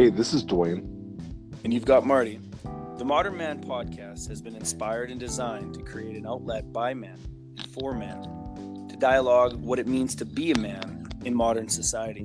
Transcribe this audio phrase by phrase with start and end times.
[0.00, 0.80] Hey, this is Dwayne.
[1.62, 2.40] And you've got Marty.
[2.96, 7.18] The Modern Man podcast has been inspired and designed to create an outlet by men
[7.58, 8.22] and for men
[8.88, 12.22] to dialogue what it means to be a man in modern society.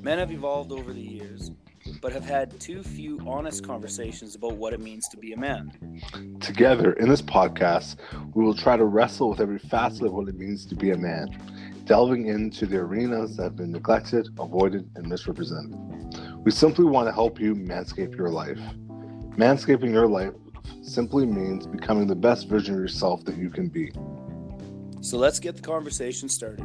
[0.00, 1.50] Men have evolved over the years,
[2.00, 5.72] but have had too few honest conversations about what it means to be a man.
[6.38, 7.96] Together in this podcast,
[8.32, 10.96] we will try to wrestle with every facet of what it means to be a
[10.96, 11.26] man,
[11.84, 15.76] delving into the arenas that have been neglected, avoided, and misrepresented.
[16.44, 18.58] We simply want to help you manscape your life.
[19.36, 20.32] Manscaping your life
[20.82, 23.92] simply means becoming the best version of yourself that you can be.
[25.00, 26.64] So let's get the conversation started.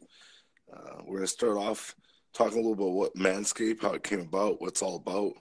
[0.71, 1.95] Uh, we're going to start off
[2.35, 5.33] talking a little bit about what Manscaped, how it came about, what it's all about,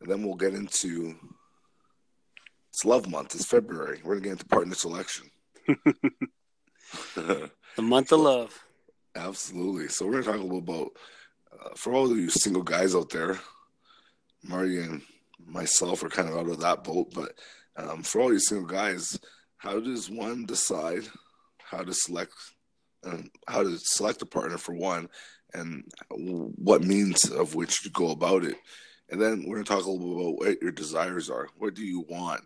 [0.00, 1.16] and then we'll get into
[2.70, 3.34] it's Love Month.
[3.34, 4.00] It's February.
[4.04, 5.28] We're going to get into partner selection.
[7.16, 8.56] the month of love.
[9.16, 9.88] Absolutely.
[9.88, 10.92] So we're going to talk a little about
[11.76, 13.38] for all of you single guys out there,
[14.42, 15.02] Marty and
[15.44, 17.12] myself are kind of out of that boat.
[17.14, 17.32] But
[17.76, 19.18] um, for all you single guys,
[19.58, 21.04] how does one decide
[21.58, 22.32] how to select
[23.04, 25.08] and how to select a partner for one,
[25.54, 28.56] and what means of which to go about it?
[29.10, 31.48] And then we're going to talk a little bit about what your desires are.
[31.58, 32.42] What do you want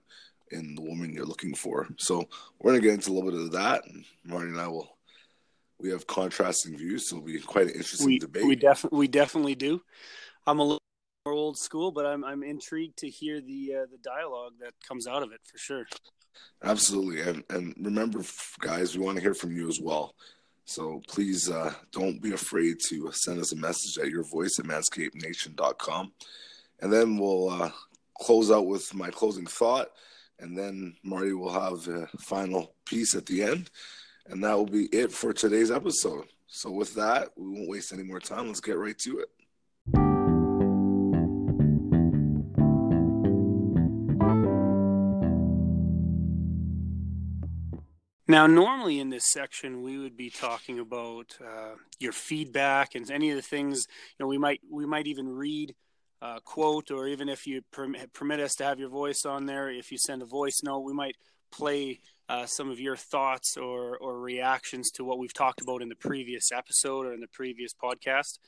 [0.50, 1.86] in the woman you're looking for?
[1.98, 2.28] So
[2.58, 4.95] we're going to get into a little bit of that, and Marty and I will
[5.80, 8.46] we have contrasting views, so it'll be quite an interesting we, debate.
[8.46, 9.80] We definitely we definitely do.
[10.46, 10.82] I'm a little
[11.24, 15.06] more old school, but I'm I'm intrigued to hear the uh, the dialogue that comes
[15.06, 15.86] out of it for sure.
[16.62, 18.22] Absolutely, and and remember,
[18.60, 20.14] guys, we want to hear from you as well.
[20.66, 24.66] So please uh, don't be afraid to send us a message at your voice at
[24.66, 26.12] manscapenation.com.
[26.80, 27.70] And then we'll uh,
[28.20, 29.88] close out with my closing thought.
[30.40, 33.70] And then Marty will have a final piece at the end.
[34.28, 36.26] And that will be it for today's episode.
[36.48, 38.48] So, with that, we won't waste any more time.
[38.48, 39.28] Let's get right to it.
[48.28, 53.30] Now, normally in this section, we would be talking about uh, your feedback and any
[53.30, 53.86] of the things.
[54.18, 55.74] You know, we might we might even read
[56.20, 59.70] a quote, or even if you permit, permit us to have your voice on there,
[59.70, 61.16] if you send a voice note, we might
[61.52, 65.88] play uh, some of your thoughts or, or reactions to what we've talked about in
[65.88, 68.38] the previous episode or in the previous podcast.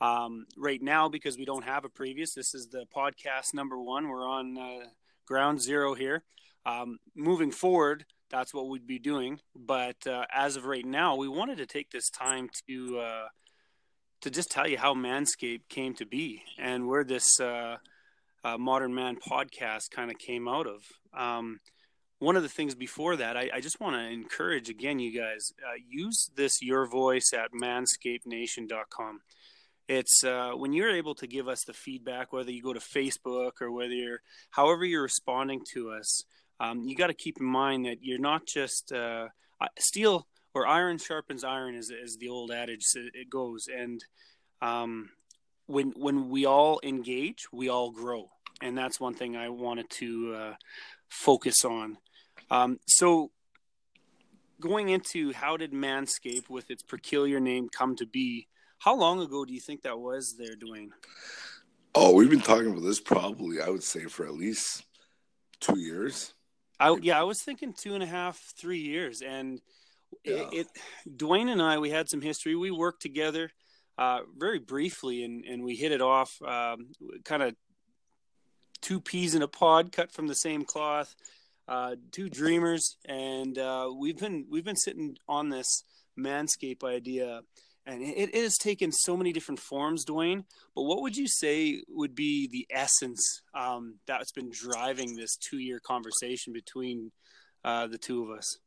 [0.00, 4.08] Um, right now, because we don't have a previous, this is the podcast number one.
[4.08, 4.86] We're on uh,
[5.26, 6.24] ground zero here.
[6.66, 9.40] Um, moving forward, that's what we'd be doing.
[9.54, 13.28] But uh, as of right now, we wanted to take this time to uh,
[14.22, 17.76] to just tell you how Manscaped came to be and where this uh,
[18.42, 20.82] uh, Modern Man podcast kind of came out of.
[21.16, 21.60] Um,
[22.24, 25.52] one of the things before that, I, I just want to encourage again, you guys,
[25.62, 29.20] uh, use this your voice at manscapenation.com.
[29.86, 33.60] It's uh, when you're able to give us the feedback, whether you go to Facebook
[33.60, 36.24] or whether you're, however you're responding to us,
[36.60, 39.28] um, you got to keep in mind that you're not just uh,
[39.78, 43.66] steel or iron sharpens iron, as, as the old adage it goes.
[43.66, 44.02] And
[44.62, 45.10] um,
[45.66, 48.30] when when we all engage, we all grow,
[48.62, 50.54] and that's one thing I wanted to uh,
[51.08, 51.98] focus on.
[52.54, 53.32] Um, so,
[54.60, 58.46] going into how did Manscaped, with its peculiar name, come to be?
[58.78, 60.90] How long ago do you think that was there, Dwayne?
[61.96, 64.84] Oh, we've been talking about this probably, I would say, for at least
[65.58, 66.34] two years.
[66.78, 69.20] I, yeah, I was thinking two and a half, three years.
[69.20, 69.60] And
[70.24, 70.48] yeah.
[70.52, 70.66] it, it,
[71.16, 72.54] Dwayne and I, we had some history.
[72.54, 73.50] We worked together
[73.98, 76.88] uh, very briefly and, and we hit it off um,
[77.24, 77.54] kind of
[78.80, 81.14] two peas in a pod cut from the same cloth
[81.66, 85.84] uh, two dreamers, and uh, we've been we've been sitting on this
[86.18, 87.40] manscape idea,
[87.86, 90.44] and it, it, has taken so many different forms, Dwayne.
[90.74, 95.80] But what would you say would be the essence um, that's been driving this two-year
[95.80, 97.12] conversation between
[97.64, 98.58] uh, the two of us?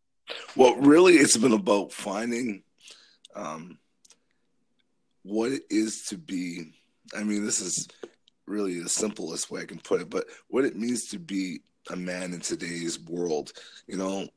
[0.56, 2.64] Well, really, it's been about finding
[3.36, 3.78] um,
[5.24, 6.74] what it is to be.
[7.16, 7.88] I mean, this is
[8.46, 11.96] really the simplest way I can put it, but what it means to be a
[11.96, 13.52] man in today's world.
[13.88, 14.28] You know,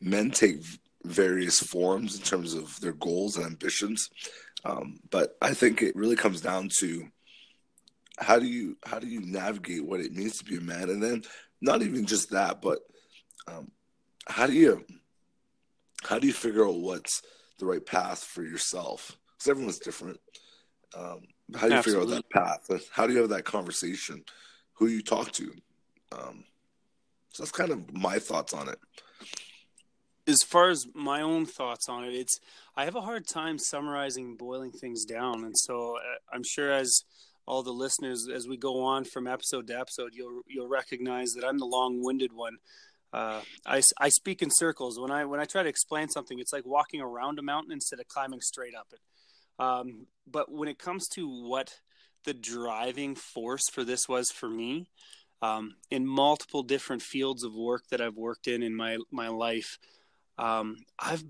[0.00, 0.62] men take
[1.04, 4.10] various forms in terms of their goals and ambitions,
[4.64, 7.06] um, but I think it really comes down to
[8.18, 11.02] how do you how do you navigate what it means to be a man, and
[11.02, 11.22] then
[11.60, 12.78] not even just that, but
[13.48, 13.70] um,
[14.28, 14.84] how do you
[16.02, 17.22] how do you figure out what's
[17.58, 19.16] the right path for yourself?
[19.32, 20.20] Because everyone's different.
[20.96, 21.22] Um,
[21.54, 22.16] how do you Absolutely.
[22.16, 22.88] figure out that path?
[22.92, 24.24] How do you have that conversation?
[24.74, 25.52] Who you talk to?
[26.12, 26.44] Um,
[27.36, 28.78] so that's kind of my thoughts on it.
[30.26, 32.40] As far as my own thoughts on it, it's
[32.74, 37.02] I have a hard time summarizing, boiling things down, and so uh, I'm sure as
[37.46, 41.44] all the listeners, as we go on from episode to episode, you'll you'll recognize that
[41.46, 42.56] I'm the long-winded one.
[43.12, 46.38] Uh, I, I speak in circles when I when I try to explain something.
[46.38, 49.00] It's like walking around a mountain instead of climbing straight up it.
[49.62, 51.80] Um, but when it comes to what
[52.24, 54.88] the driving force for this was for me,
[55.42, 59.78] um, in multiple different fields of work that I've worked in in my my life,
[60.38, 61.24] um, I've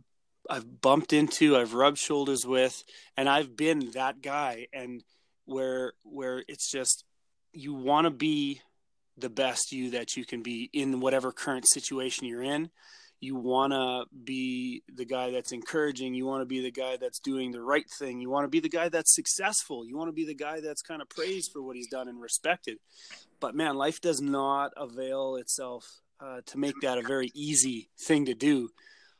[0.48, 2.84] I've bumped into, I've rubbed shoulders with,
[3.16, 4.68] and I've been that guy.
[4.72, 5.02] And
[5.46, 7.04] where where it's just
[7.52, 8.60] you want to be
[9.16, 12.68] the best you that you can be in whatever current situation you're in
[13.18, 17.18] you want to be the guy that's encouraging you want to be the guy that's
[17.20, 20.12] doing the right thing you want to be the guy that's successful you want to
[20.12, 22.76] be the guy that's kind of praised for what he's done and respected
[23.40, 28.26] but man life does not avail itself uh, to make that a very easy thing
[28.26, 28.70] to do.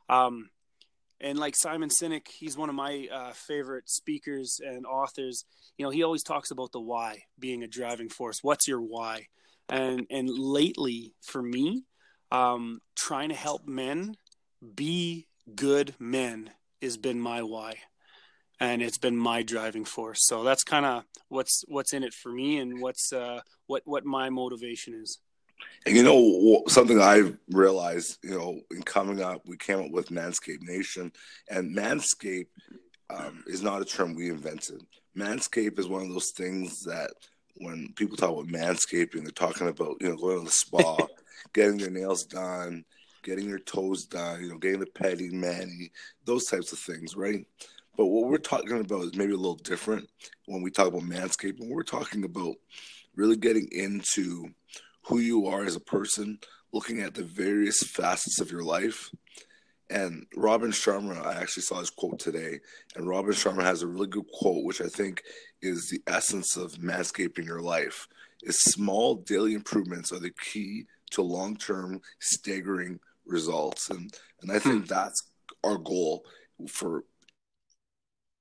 [0.09, 0.51] Um,
[1.21, 5.45] and like simon sinek he's one of my uh, favorite speakers and authors.
[5.79, 8.39] You know he always talks about the why being a driving force.
[8.43, 9.27] What's your why?
[9.69, 11.85] And and lately for me
[12.31, 14.17] um, trying to help men
[14.75, 16.51] be good men
[16.83, 17.75] has been my why
[18.61, 22.31] and it's been my driving force so that's kind of what's what's in it for
[22.32, 25.19] me and what's uh what what my motivation is
[25.85, 30.11] and you know something I've realized, you know, in coming up, we came up with
[30.11, 31.12] Manscape Nation,
[31.49, 32.49] and Manscape
[33.11, 34.82] um, is not a term we invented.
[35.17, 37.11] Manscape is one of those things that
[37.59, 40.97] when people talk about manscaping, they're talking about you know going to the spa,
[41.55, 42.85] getting your nails done,
[43.23, 45.91] getting your toes done, you know, getting the petting mani,
[46.25, 47.47] those types of things, right?
[47.97, 50.09] But what we're talking about is maybe a little different
[50.47, 51.69] when we talk about manscaping.
[51.69, 52.57] We're talking about
[53.15, 54.49] really getting into
[55.07, 56.39] who you are as a person,
[56.73, 59.11] looking at the various facets of your life.
[59.89, 62.59] And Robin Sharma, I actually saw his quote today,
[62.97, 65.23] and Robin Sharma has a really good quote, which I think
[65.63, 68.09] is the essence of manscaping your life.
[68.43, 74.13] Is small daily improvements are the key to long-term staggering results, and
[74.43, 74.87] and I think hmm.
[74.87, 75.31] that's
[75.65, 76.25] our goal
[76.69, 77.05] for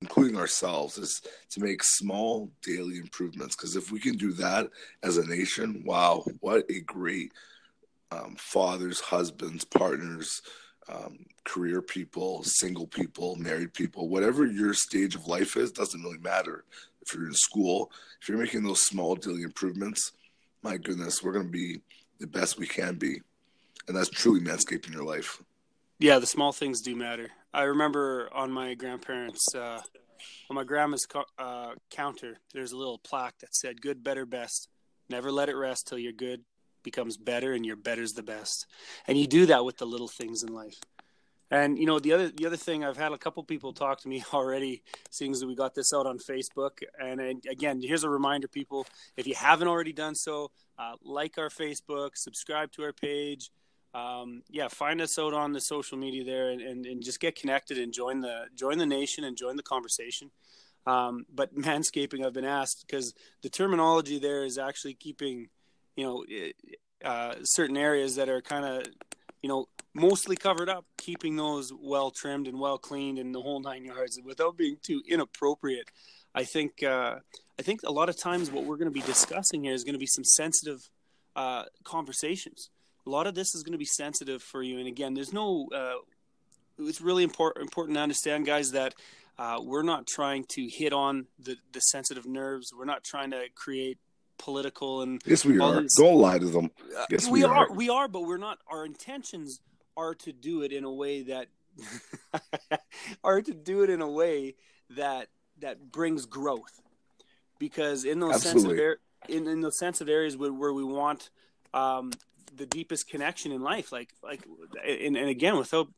[0.02, 3.56] including ourselves is to make small daily improvements.
[3.56, 4.68] Because if we can do that
[5.02, 7.32] as a nation wow what a great
[8.10, 10.42] um, fathers husbands partners
[10.88, 16.18] um, career people single people married people whatever your stage of life is doesn't really
[16.18, 16.64] matter
[17.02, 17.90] if you're in school.
[18.20, 20.12] If you're making those small daily improvements
[20.62, 21.80] my goodness we're going to be
[22.18, 23.20] the best we can be.
[23.88, 25.42] And that's truly manscaping your life.
[25.98, 29.80] Yeah the small things do matter I remember on my grandparents, uh,
[30.50, 31.06] on my grandma's
[31.38, 34.68] uh, counter, there's a little plaque that said "Good, better, best."
[35.08, 36.42] Never let it rest till your good
[36.82, 38.66] becomes better and your better's the best.
[39.06, 40.78] And you do that with the little things in life.
[41.50, 44.08] And you know the other the other thing I've had a couple people talk to
[44.08, 46.82] me already, seeing as we got this out on Facebook.
[47.00, 48.86] And, and again, here's a reminder, people:
[49.16, 53.50] if you haven't already done so, uh, like our Facebook, subscribe to our page
[53.96, 57.34] um, yeah, find us out on the social media there and, and, and, just get
[57.34, 60.30] connected and join the join the nation and join the conversation.
[60.86, 65.48] Um, but manscaping, I've been asked because the terminology there is actually keeping,
[65.96, 66.24] you know,
[67.02, 68.86] uh, certain areas that are kind of,
[69.40, 73.60] you know, mostly covered up, keeping those well trimmed and well cleaned and the whole
[73.60, 75.90] nine yards without being too inappropriate.
[76.34, 77.20] I think uh,
[77.58, 79.94] I think a lot of times what we're going to be discussing here is going
[79.94, 80.90] to be some sensitive
[81.34, 82.68] uh, conversations
[83.06, 84.78] a lot of this is going to be sensitive for you.
[84.78, 85.68] And again, there's no.
[85.74, 85.94] Uh,
[86.78, 88.94] it's really important important to understand, guys, that
[89.38, 92.72] uh, we're not trying to hit on the the sensitive nerves.
[92.76, 93.98] We're not trying to create
[94.38, 95.80] political and yes, we are.
[95.82, 96.70] These, Don't lie to them.
[96.96, 97.54] Uh, yes, we, we are.
[97.54, 97.72] are.
[97.72, 98.58] We are, but we're not.
[98.68, 99.60] Our intentions
[99.96, 101.48] are to do it in a way that
[103.24, 104.54] are to do it in a way
[104.90, 105.28] that
[105.60, 106.82] that brings growth
[107.58, 108.76] because in those Absolutely.
[108.76, 108.98] sensitive
[109.28, 111.30] in, in those sensitive areas where, where we want
[111.74, 112.12] um,
[112.54, 113.92] the deepest connection in life.
[113.92, 114.42] Like like
[114.86, 115.88] and, and again without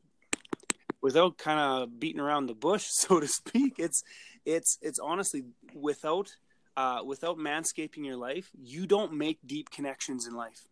[1.01, 4.03] without kind of beating around the bush so to speak it's
[4.45, 6.35] it's it's honestly without
[6.77, 10.65] uh, without manscaping your life you don't make deep connections in life.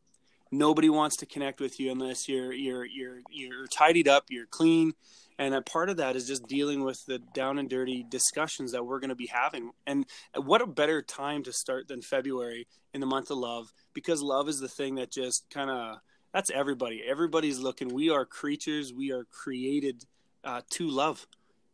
[0.49, 4.93] Nobody wants to connect with you unless you're you're you're you're tidied up you're clean
[5.39, 8.85] and a part of that is just dealing with the down and dirty discussions that
[8.85, 9.71] we're going to be having.
[9.85, 14.21] And what a better time to start than february in the month of love because
[14.21, 15.97] love is the thing that just kind of
[16.33, 17.03] that's everybody.
[17.07, 17.93] Everybody's looking.
[17.93, 18.93] We are creatures.
[18.93, 20.03] We are created
[20.43, 21.25] uh, to love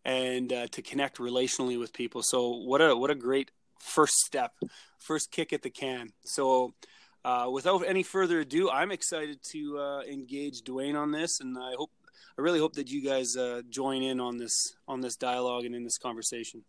[0.05, 2.21] and uh, to connect relationally with people.
[2.23, 4.53] So what a what a great first step
[4.99, 6.13] first kick at the can.
[6.23, 6.73] So
[7.25, 11.73] uh, without any further ado, I'm excited to uh, engage Dwayne on this, and I
[11.77, 11.91] hope
[12.35, 15.75] I really hope that you guys uh, join in on this on this dialogue and
[15.75, 16.63] in this conversation.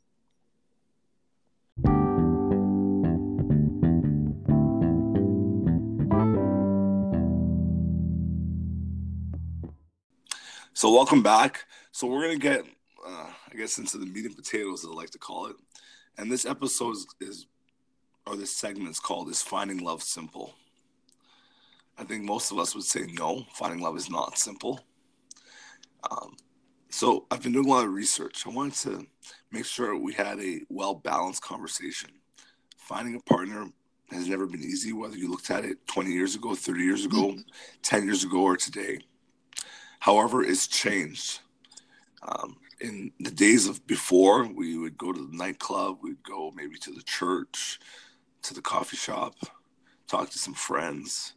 [10.75, 11.65] So welcome back.
[11.93, 12.67] So we're gonna get,
[13.07, 15.57] uh, I guess, into the meat and potatoes, as I like to call it.
[16.19, 17.47] And this episode is, is,
[18.27, 20.53] or this segment is called "Is Finding Love Simple?"
[21.97, 23.47] I think most of us would say no.
[23.55, 24.85] Finding love is not simple.
[26.11, 26.37] Um,
[26.91, 28.47] so I've been doing a lot of research.
[28.47, 29.07] I wanted to
[29.51, 32.11] make sure we had a well balanced conversation.
[32.77, 33.67] Finding a partner
[34.11, 37.29] has never been easy, whether you looked at it 20 years ago, 30 years ago,
[37.29, 37.41] mm-hmm.
[37.83, 38.99] 10 years ago, or today.
[40.01, 41.41] However, it's changed.
[42.23, 46.77] Um, in the days of before, we would go to the nightclub, we'd go maybe
[46.79, 47.81] to the church,
[48.43, 49.35] to the coffee shop,
[50.07, 51.35] talk to some friends.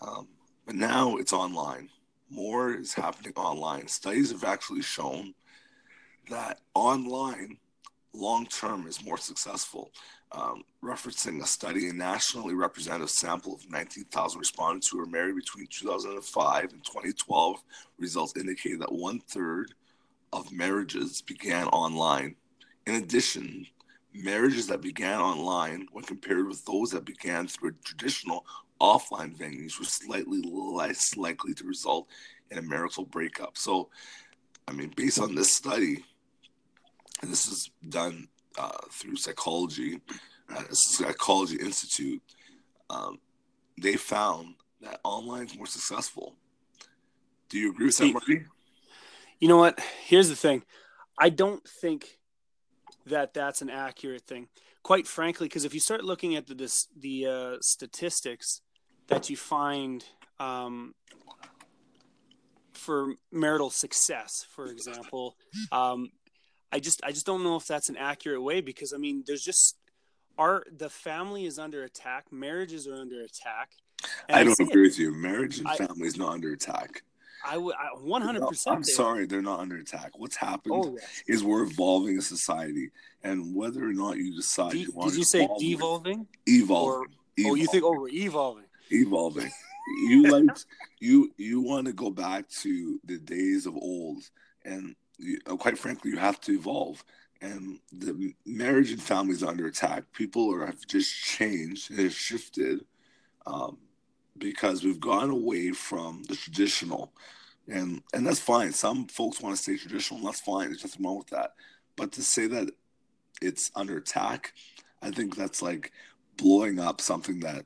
[0.00, 0.28] Um,
[0.66, 1.88] but now it's online
[2.30, 3.88] more is happening online.
[3.88, 5.34] Studies have actually shown
[6.30, 7.58] that online
[8.12, 9.90] long term is more successful.
[10.32, 15.66] Um, referencing a study, a nationally representative sample of 19,000 respondents who were married between
[15.66, 17.62] 2005 and 2012,
[17.98, 19.74] results indicate that one third
[20.32, 22.36] of marriages began online.
[22.86, 23.66] In addition,
[24.14, 28.44] marriages that began online, when compared with those that began through a traditional
[28.80, 32.08] offline venues were slightly less likely to result
[32.50, 33.56] in a marital breakup.
[33.56, 33.88] So,
[34.66, 36.04] I mean, based on this study,
[37.22, 40.00] and this is done uh, through psychology,
[40.48, 42.22] uh, this is Psychology Institute,
[42.88, 43.18] um,
[43.80, 46.34] they found that online is more successful.
[47.48, 48.44] Do you agree with See, that, Marty?
[49.38, 49.78] You know what?
[50.06, 50.62] Here's the thing.
[51.18, 52.18] I don't think
[53.06, 54.48] that that's an accurate thing.
[54.82, 58.62] Quite frankly, because if you start looking at the this, the uh, statistics,
[59.10, 60.04] that you find
[60.38, 60.94] um,
[62.72, 65.36] for marital success, for example.
[65.70, 66.10] Um,
[66.72, 69.44] I just I just don't know if that's an accurate way because I mean there's
[69.44, 69.76] just
[70.38, 73.72] our the family is under attack, marriages are under attack.
[74.30, 74.86] I don't agree it.
[74.86, 75.12] with you.
[75.12, 77.02] Marriage and I, family is not under attack.
[77.44, 78.46] I would 100.
[78.46, 80.18] percent I'm sorry, they're not under attack.
[80.18, 82.90] What's happened oh, is we're evolving a society,
[83.22, 85.14] and whether or not you decide De- you want to.
[85.14, 86.26] did you say devolving?
[86.46, 87.00] Evolving.
[87.00, 87.50] Or, evolving.
[87.50, 88.64] Oh, you think oh we're evolving?
[88.90, 89.50] Evolving.
[90.08, 90.56] you like
[90.98, 94.22] you you want to go back to the days of old,
[94.64, 97.04] and you, uh, quite frankly, you have to evolve.
[97.42, 100.04] And the marriage and family is under attack.
[100.12, 102.84] People are have just changed, have shifted,
[103.46, 103.78] um,
[104.36, 107.12] because we've gone away from the traditional,
[107.66, 108.72] and and that's fine.
[108.72, 110.68] Some folks want to stay traditional, and that's fine.
[110.68, 111.54] There's nothing wrong with that.
[111.96, 112.70] But to say that
[113.40, 114.52] it's under attack,
[115.02, 115.92] I think that's like
[116.36, 117.64] blowing up something that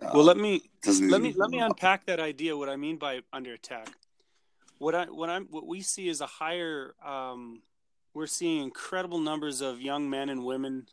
[0.00, 2.56] well, let me let me let me unpack that idea.
[2.56, 3.88] What I mean by under attack.
[4.78, 6.94] What I what I'm what we see is a higher.
[7.04, 7.62] Um,
[8.14, 10.86] we're seeing incredible numbers of young men and women,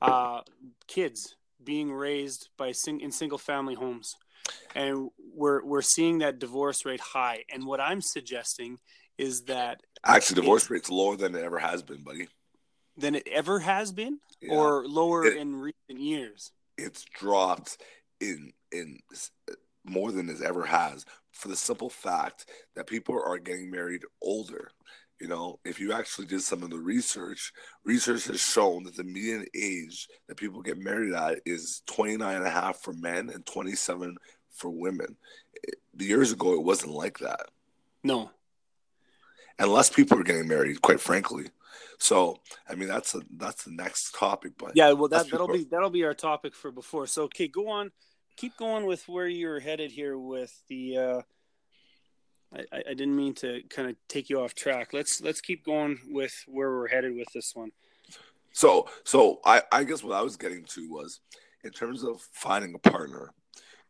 [0.00, 0.42] uh,
[0.86, 4.16] kids being raised by sing, in single family homes,
[4.74, 7.44] and we're we're seeing that divorce rate high.
[7.52, 8.78] And what I'm suggesting
[9.18, 12.28] is that actually divorce rate's lower than it ever has been, buddy.
[12.96, 14.54] Than it ever has been, yeah.
[14.54, 16.52] or lower it, in recent years.
[16.76, 17.78] It's dropped
[18.22, 18.98] in in
[19.50, 24.02] uh, more than it ever has for the simple fact that people are getting married
[24.22, 24.70] older.
[25.20, 27.52] You know, if you actually did some of the research,
[27.84, 32.46] research has shown that the median age that people get married at is 29 and
[32.46, 34.16] a half for men and 27
[34.50, 35.16] for women.
[35.94, 37.46] The years ago, it wasn't like that.
[38.02, 38.30] No.
[39.58, 41.46] And less people are getting married, quite frankly.
[41.98, 42.38] So,
[42.68, 44.54] I mean, that's a that's the next topic.
[44.58, 47.06] But yeah, well, that that'll be that'll be our topic for before.
[47.06, 47.92] So, okay, go on
[48.36, 51.22] keep going with where you're headed here with the uh,
[52.54, 54.92] I, I didn't mean to kind of take you off track.
[54.92, 57.72] Let's let's keep going with where we're headed with this one.
[58.52, 61.20] So so I, I guess what I was getting to was
[61.64, 63.32] in terms of finding a partner,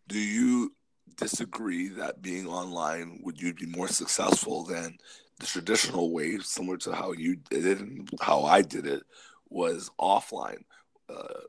[0.09, 0.75] do you
[1.17, 4.97] disagree that being online would you be more successful than
[5.41, 9.03] the traditional way, similar to how you did it and how I did it,
[9.49, 10.63] was offline,
[11.09, 11.41] uh,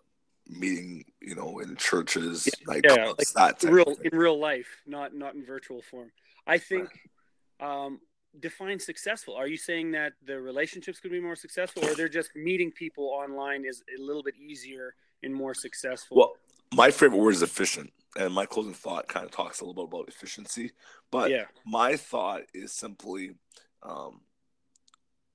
[0.60, 5.14] meeting, you know, in churches, yeah, like, yeah, like that real in real life, not
[5.14, 6.12] not in virtual form.
[6.46, 6.90] I think
[7.62, 7.86] right.
[7.86, 8.00] um,
[8.40, 9.36] define successful.
[9.36, 13.06] Are you saying that the relationships could be more successful, or they're just meeting people
[13.06, 16.18] online is a little bit easier and more successful?
[16.18, 16.34] Well,
[16.74, 19.94] my favorite word is efficient, and my closing thought kind of talks a little bit
[19.94, 20.72] about efficiency.
[21.12, 21.46] But yeah.
[21.66, 23.32] my thought is simply,
[23.84, 24.22] um,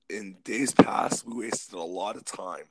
[0.09, 2.65] in days past, we wasted a lot of time,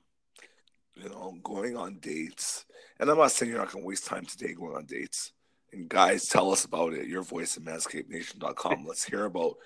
[1.00, 2.64] you know, going on dates.
[2.98, 5.32] And I'm not saying you're not going to waste time today going on dates.
[5.72, 7.06] And guys, tell us about it.
[7.06, 8.84] Your voice at manscapenation.com.
[8.86, 9.56] Let's hear about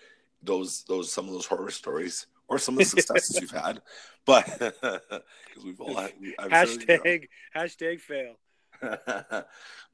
[0.42, 3.80] those those some of those horror stories or some of the successes you've had.
[4.24, 7.60] But because we've all had, hashtag sure, you know.
[7.60, 8.36] hashtag fail.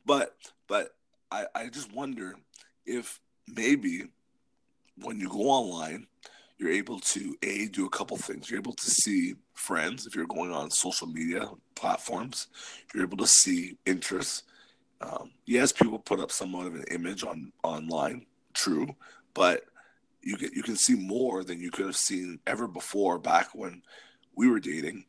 [0.05, 0.95] but but
[1.31, 2.35] I I just wonder
[2.85, 4.05] if maybe
[4.97, 6.09] when you go online,
[6.59, 8.51] you're able to a do a couple things.
[8.51, 12.49] You're able to see friends if you're going on social media platforms.
[12.93, 14.43] You're able to see interests.
[15.01, 18.89] Um, yes, people put up somewhat of an image on online, true,
[19.35, 19.63] but
[20.23, 23.83] you can you can see more than you could have seen ever before back when
[24.35, 25.05] we were dating.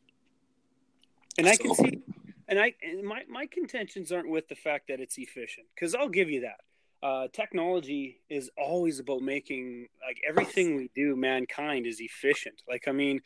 [1.36, 2.02] And I can see,
[2.46, 6.08] and I and my my contentions aren't with the fact that it's efficient because I'll
[6.08, 6.60] give you that.
[7.02, 12.62] Uh, technology is always about making like everything we do, mankind is efficient.
[12.68, 13.20] Like I mean,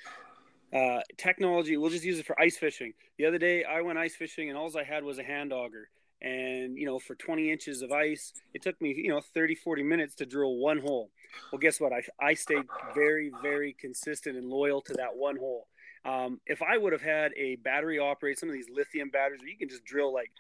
[0.73, 1.77] uh, technology.
[1.77, 2.93] We'll just use it for ice fishing.
[3.19, 5.89] The other day, I went ice fishing, and all I had was a hand auger
[6.25, 9.83] and you know for 20 inches of ice it took me you know 30 40
[9.83, 11.11] minutes to drill one hole
[11.53, 12.65] well guess what i, I stayed
[12.95, 15.69] very very consistent and loyal to that one hole
[16.05, 19.51] um, if i would have had a battery operated some of these lithium batteries where
[19.51, 20.31] you can just drill like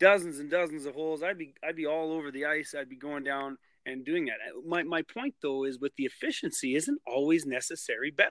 [0.00, 2.74] dozens and dozens of holes i'd be i'd be all over the ice.
[2.76, 4.38] I'd be going down and doing that.
[4.46, 8.30] Uh, my, my point though is with the efficiency isn't always necessary better.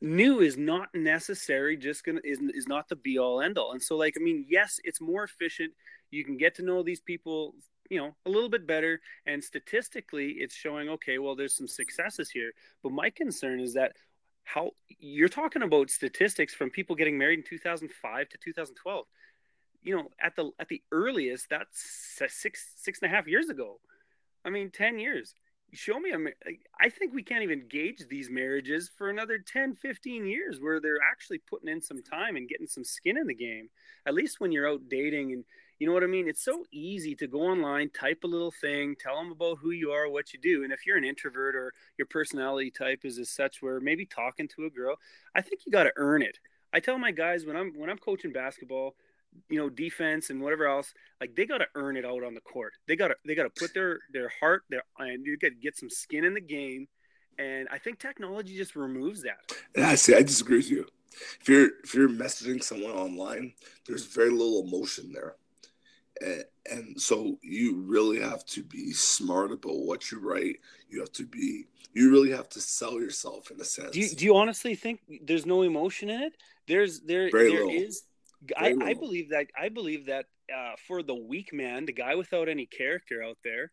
[0.00, 3.82] New is not necessary just gonna is, is not the be all end all and
[3.82, 5.72] so like i mean yes it's more efficient.
[6.10, 7.54] You can get to know these people
[7.90, 9.00] you know a little bit better.
[9.26, 12.52] And statistically it's showing okay well there's some successes here.
[12.82, 13.92] But my concern is that
[14.44, 19.06] how you're talking about statistics from people getting married in 2005 to 2012
[19.82, 23.80] you know at the at the earliest that's six six and a half years ago
[24.44, 25.34] i mean 10 years
[25.72, 26.18] show me a
[26.80, 30.98] i think we can't even gauge these marriages for another 10 15 years where they're
[31.10, 33.68] actually putting in some time and getting some skin in the game
[34.06, 35.44] at least when you're out dating and
[35.82, 36.28] you know what I mean?
[36.28, 39.90] It's so easy to go online, type a little thing, tell them about who you
[39.90, 40.62] are, what you do.
[40.62, 44.46] And if you're an introvert or your personality type is as such where maybe talking
[44.54, 44.94] to a girl,
[45.34, 46.38] I think you got to earn it.
[46.72, 48.94] I tell my guys when I'm when I'm coaching basketball,
[49.48, 52.40] you know, defense and whatever else, like they got to earn it out on the
[52.40, 52.72] court.
[52.86, 55.54] They got to they got to put their their heart their and you got to
[55.54, 56.88] get some skin in the game.
[57.38, 59.52] And I think technology just removes that.
[59.76, 60.14] Yeah, I see.
[60.14, 60.86] I disagree with you.
[61.40, 63.54] If you're if you're messaging someone online,
[63.86, 65.36] there's very little emotion there
[66.20, 70.56] and, and so you really have to be smart about what you write.
[70.88, 73.90] You have to be you really have to sell yourself in a sense.
[73.90, 76.36] Do you, do you honestly think there's no emotion in it?
[76.66, 77.82] There's there Very there little.
[77.82, 78.02] is.
[78.56, 82.48] I, I, believe that I believe that uh, for the weak man, the guy without
[82.48, 83.70] any character out there,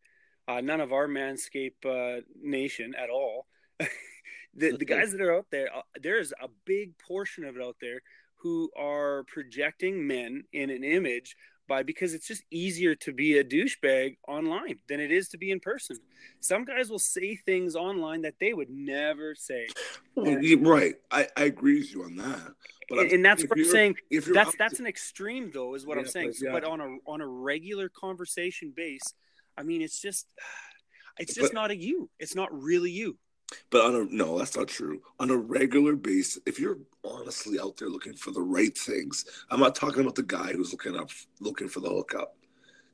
[0.48, 3.48] uh, none of our manscape uh, nation at all.
[3.80, 7.78] the, the guys that are out there, uh, there's a big portion of it out
[7.82, 8.02] there
[8.38, 11.36] who are projecting men in an image
[11.70, 15.52] by because it's just easier to be a douchebag online than it is to be
[15.52, 15.98] in person.
[16.42, 19.68] Some guys will say things online that they would never say.
[20.16, 20.96] Well, right.
[21.10, 22.52] I, I agree with you on that.
[22.90, 23.96] But and, and that's what I'm saying.
[24.10, 26.34] If that's that's to, an extreme though, is what yeah, I'm saying.
[26.40, 26.52] But, yeah.
[26.52, 29.14] but, on a on a regular conversation base,
[29.56, 30.26] I mean, it's just
[31.20, 32.10] it's just but, not a you.
[32.20, 33.18] It's not really you.
[33.70, 35.02] But on a no, that's not true.
[35.20, 39.60] On a regular basis, if you're honestly out there looking for the right things, I'm
[39.60, 41.10] not talking about the guy who's looking up
[41.40, 42.36] looking for the hookup.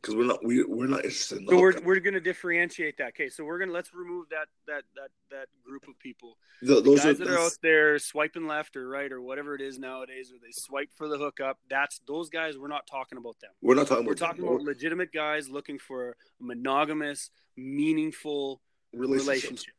[0.01, 3.09] Because we're not we we're not interested in So we're we're gonna differentiate that.
[3.09, 6.37] Okay, so we're gonna let's remove that that that that group of people.
[6.61, 9.55] The, those the guys are, that are out there swiping left or right or whatever
[9.55, 11.57] it is nowadays, or they swipe for the hookup.
[11.69, 12.55] That's those guys.
[12.55, 13.49] We're not talking about them.
[13.63, 14.05] We're not talking.
[14.05, 14.53] We're about talking them.
[14.53, 18.61] about legitimate guys looking for a monogamous, meaningful
[18.93, 19.73] relationship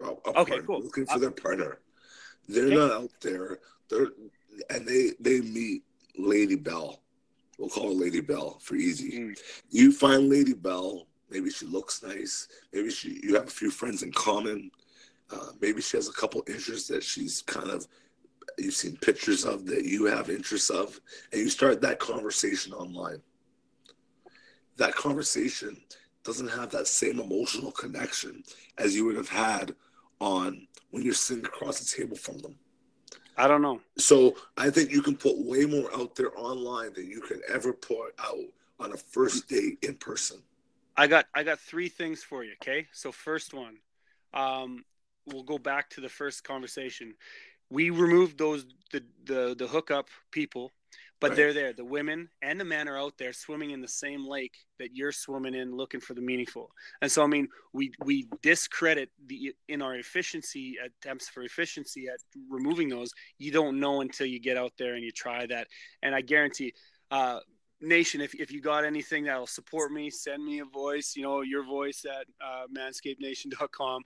[0.00, 0.82] a, a okay, partner, cool.
[0.82, 1.78] looking for their partner.
[2.48, 2.74] They're okay.
[2.74, 3.58] not out there.
[3.88, 4.08] They're
[4.70, 5.82] and they they meet
[6.18, 7.00] Lady Bell.
[7.58, 9.18] We'll call her Lady Bell for easy.
[9.18, 9.40] Mm.
[9.70, 12.48] You find Lady Bell Maybe she looks nice.
[12.72, 14.70] Maybe she you have a few friends in common.
[15.32, 17.86] Uh, maybe she has a couple interests that she's kind of
[18.58, 21.00] you've seen pictures of that you have interests of,
[21.32, 23.22] and you start that conversation online.
[24.76, 25.76] That conversation
[26.24, 28.42] doesn't have that same emotional connection
[28.76, 29.74] as you would have had
[30.20, 32.54] on when you're sitting across the table from them.
[33.36, 33.80] I don't know.
[33.96, 37.72] So I think you can put way more out there online than you can ever
[37.72, 38.36] put out
[38.78, 40.38] on a first date in person.
[40.96, 42.52] I got I got three things for you.
[42.62, 43.76] Okay, so first one,
[44.34, 44.84] um,
[45.26, 47.14] we'll go back to the first conversation.
[47.70, 50.72] We removed those the the the hookup people
[51.20, 51.36] but right.
[51.36, 51.72] they're there.
[51.72, 55.12] The women and the men are out there swimming in the same lake that you're
[55.12, 56.70] swimming in, looking for the meaningful.
[57.02, 62.20] And so, I mean, we we discredit the in our efficiency attempts for efficiency at
[62.48, 63.12] removing those.
[63.38, 65.68] You don't know until you get out there and you try that.
[66.02, 66.72] And I guarantee,
[67.10, 67.40] uh,
[67.80, 71.14] nation, if if you got anything that'll support me, send me a voice.
[71.16, 74.02] You know, your voice at uh, manscapenation.com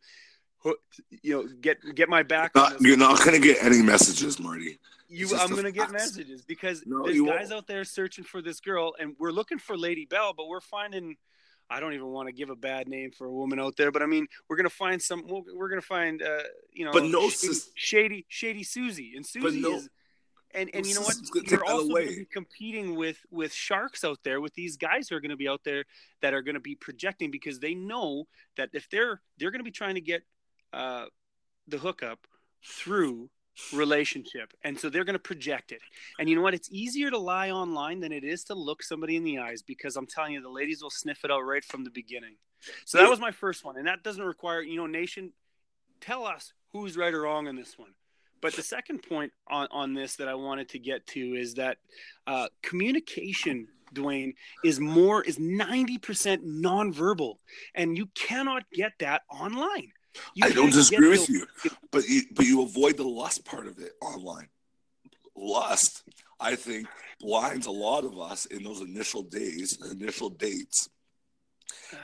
[1.22, 4.78] you know get get my back not, you're not going to get any messages marty.
[5.08, 7.52] You i'm going to get messages because no, there's guys won't.
[7.52, 11.16] out there searching for this girl and we're looking for lady bell but we're finding
[11.70, 14.02] i don't even want to give a bad name for a woman out there but
[14.02, 16.38] i mean we're going to find some we're going to find uh
[16.72, 19.88] you know but no shady shady, shady susie and susie no, is
[20.54, 21.16] and and you know what?
[21.50, 25.20] you're also to be competing with with sharks out there with these guys who are
[25.20, 25.84] going to be out there
[26.22, 29.64] that are going to be projecting because they know that if they're they're going to
[29.64, 30.22] be trying to get
[30.74, 31.06] uh,
[31.68, 32.26] the hookup
[32.64, 33.30] through
[33.72, 34.52] relationship.
[34.64, 35.80] And so they're going to project it.
[36.18, 36.54] And you know what?
[36.54, 39.96] It's easier to lie online than it is to look somebody in the eyes because
[39.96, 42.36] i'm telling you the ladies will sniff it out right from the beginning.
[42.84, 43.76] So that was my first one.
[43.76, 45.32] And that doesn't require you know nation
[46.00, 47.94] tell us who's right or wrong on this one.
[48.40, 51.78] But the second point on, on this that i wanted to get to is that
[52.26, 54.34] uh, communication dwayne
[54.64, 56.00] is more is 90%
[56.44, 57.36] nonverbal.
[57.74, 59.92] And you cannot get that online
[60.34, 61.46] you I don't disagree with you,
[61.90, 64.48] but you but you avoid the lust part of it online.
[65.36, 66.04] Lust,
[66.38, 66.86] I think,
[67.20, 70.88] blinds a lot of us in those initial days, initial dates,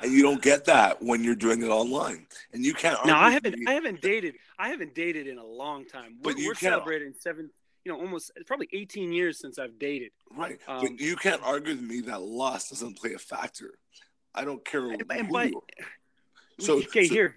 [0.03, 2.27] and you don't get that when you're doing it online.
[2.53, 3.05] And you can't.
[3.07, 3.57] Now I haven't.
[3.68, 4.35] I haven't dated.
[4.59, 6.16] I haven't dated in a long time.
[6.20, 7.51] But we're, we're celebrating seven.
[7.85, 10.11] You know, almost probably 18 years since I've dated.
[10.37, 13.73] Right, um, but you can't argue with me that lust doesn't play a factor.
[14.35, 14.90] I don't care.
[14.90, 15.51] And, and by,
[16.59, 17.37] so okay, so, here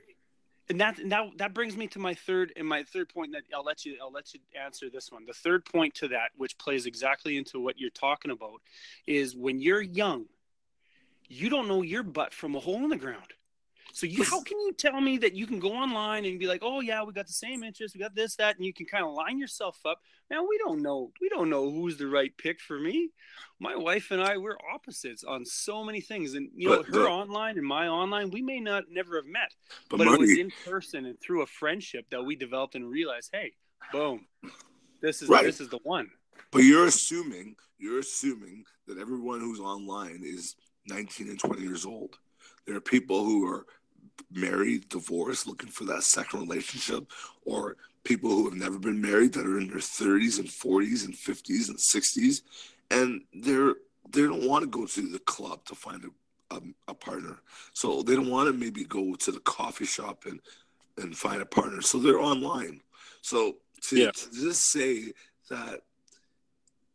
[0.82, 3.86] and that that brings me to my third and my third point that I'll let
[3.86, 5.26] you I'll let you answer this one.
[5.26, 8.62] The third point to that, which plays exactly into what you're talking about,
[9.06, 10.26] is when you're young,
[11.28, 13.34] you don't know your butt from a hole in the ground.
[13.96, 16.62] So you, how can you tell me that you can go online and be like,
[16.64, 19.06] oh yeah, we got the same interests, we got this, that, and you can kind
[19.06, 20.00] of line yourself up.
[20.32, 23.12] Now we don't know, we don't know who's the right pick for me.
[23.60, 27.08] My wife and I, we're opposites on so many things, and you know, but, her
[27.08, 29.54] online and my online, we may not never have met,
[29.90, 33.30] but, but it was in person and through a friendship that we developed and realized,
[33.32, 33.52] hey,
[33.92, 34.26] boom,
[35.02, 35.44] this is right.
[35.44, 36.10] this is the one.
[36.50, 40.56] But you're assuming you're assuming that everyone who's online is
[40.88, 42.18] 19 and 20 years old.
[42.66, 43.66] There are people who are
[44.32, 47.06] married, divorced, looking for that second relationship,
[47.46, 51.14] or people who have never been married that are in their 30s and 40s and
[51.14, 52.42] 50s and 60s,
[52.92, 53.76] and they're
[54.10, 57.38] they don't want to go to the club to find a, a, a partner.
[57.74, 60.40] So they don't want to maybe go to the coffee shop and
[60.98, 61.82] and find a partner.
[61.82, 62.82] So they're online.
[63.22, 63.58] So
[63.90, 64.12] to, yeah.
[64.12, 65.14] to just say
[65.50, 65.82] that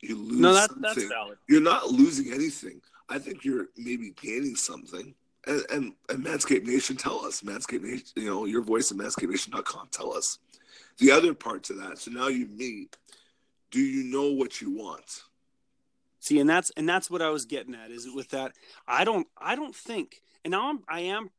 [0.00, 1.10] you lose no, that, something,
[1.48, 2.80] you're not losing anything.
[3.08, 5.14] I think you're maybe gaining something
[5.48, 9.88] and, and, and Manscaped Nation, tell us, Manscaped Nation, you know, your voice at manscapenation.com,
[9.90, 10.38] tell us.
[10.98, 12.96] The other part to that, so now you meet,
[13.70, 15.22] do you know what you want?
[16.20, 18.52] See, and that's and that's what I was getting at is with that.
[18.86, 21.30] I don't, I don't think, and now I'm, I am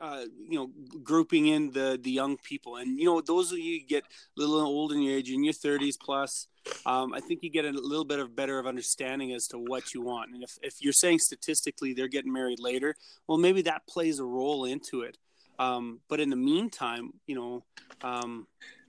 [0.00, 0.70] uh, you know,
[1.02, 4.66] grouping in the the young people, and you know, those of you get a little
[4.66, 6.48] old in your age, in your 30s plus,
[6.86, 9.94] um, I think you get a little bit of better of understanding as to what
[9.94, 10.32] you want.
[10.32, 12.94] And if if you're saying statistically they're getting married later,
[13.26, 15.18] well, maybe that plays a role into it.
[15.58, 17.64] Um, but in the meantime, you know,
[18.02, 18.46] um,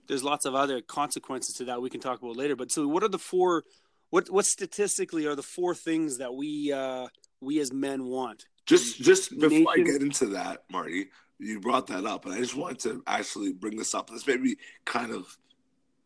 [0.08, 2.56] there's lots of other consequences to that we can talk about later.
[2.56, 3.64] But so, what are the four?
[4.10, 7.08] What what statistically are the four things that we uh,
[7.40, 8.46] we as men want?
[8.66, 11.08] Just just before Nathan, I get into that, Marty,
[11.38, 14.10] you brought that up, and I just wanted to actually bring this up.
[14.10, 15.36] This maybe kind of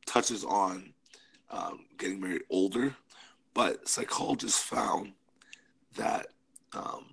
[0.06, 0.92] touches on
[1.50, 2.94] um, getting married older,
[3.54, 5.12] but psychologists found
[5.96, 6.28] that
[6.72, 7.06] um,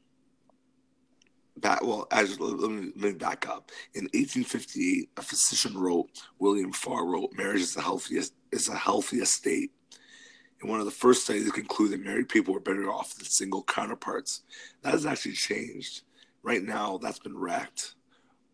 [1.58, 6.72] back well as let me, let me back up in 1858 a physician wrote william
[6.72, 9.72] farr wrote marriage is the healthiest is a healthy state
[10.62, 13.26] in one of the first studies to conclude that married people were better off than
[13.26, 14.42] single counterparts.
[14.82, 16.02] That has actually changed.
[16.44, 17.96] right now that's been wrecked.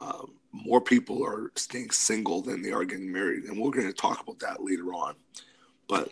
[0.02, 3.94] Um, more people are staying single than they are getting married, and we're going to
[3.94, 5.16] talk about that later on.
[5.88, 6.12] But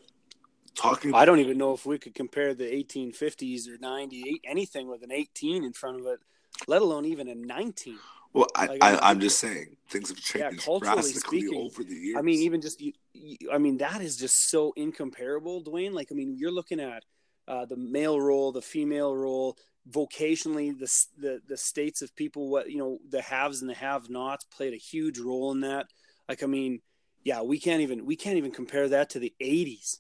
[0.76, 5.04] talking, I don't even know if we could compare the 1850s or 98 anything with
[5.04, 6.20] an 18 in front of it,
[6.68, 7.98] let alone even a 19.
[8.34, 11.94] Well, I, like, I, am just saying things have changed yeah, drastically speaking, over the
[11.94, 12.16] years.
[12.18, 15.92] I mean, even just, you, you, I mean, that is just so incomparable, Dwayne.
[15.92, 17.04] Like, I mean, you're looking at
[17.50, 19.58] uh, the male role, the female role,
[19.90, 24.46] vocationally, the, the the states of people, what you know, the haves and the have-nots
[24.46, 25.88] played a huge role in that.
[26.30, 26.82] Like, I mean,
[27.24, 30.00] yeah, we can't even we can't even compare that to the 80s.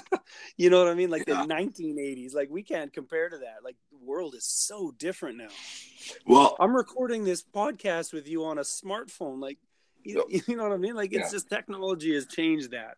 [0.56, 1.10] you know what I mean?
[1.10, 1.42] Like yeah.
[1.42, 2.34] the 1980s.
[2.34, 3.56] Like we can't compare to that.
[3.62, 5.48] Like the world is so different now.
[6.26, 9.40] Well, I'm recording this podcast with you on a smartphone.
[9.40, 9.58] Like
[10.02, 10.94] you, you know what I mean?
[10.94, 11.36] Like it's yeah.
[11.36, 12.96] just technology has changed that.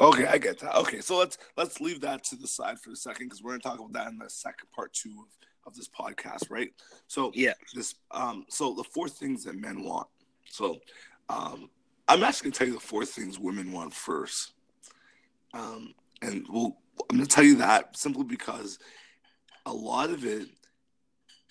[0.00, 0.76] Okay, I get that.
[0.76, 3.60] Okay, so let's let's leave that to the side for a second because we're going
[3.62, 5.24] to talk about that in the second part two
[5.66, 6.70] of, of this podcast, right?
[7.08, 10.08] So yeah, this um, so the four things that men want.
[10.50, 10.78] So
[11.28, 11.70] um,
[12.12, 14.52] I'm actually going to tell you the four things women want first.
[15.54, 16.76] Um, and well,
[17.08, 18.78] I'm going to tell you that simply because
[19.64, 20.46] a lot of it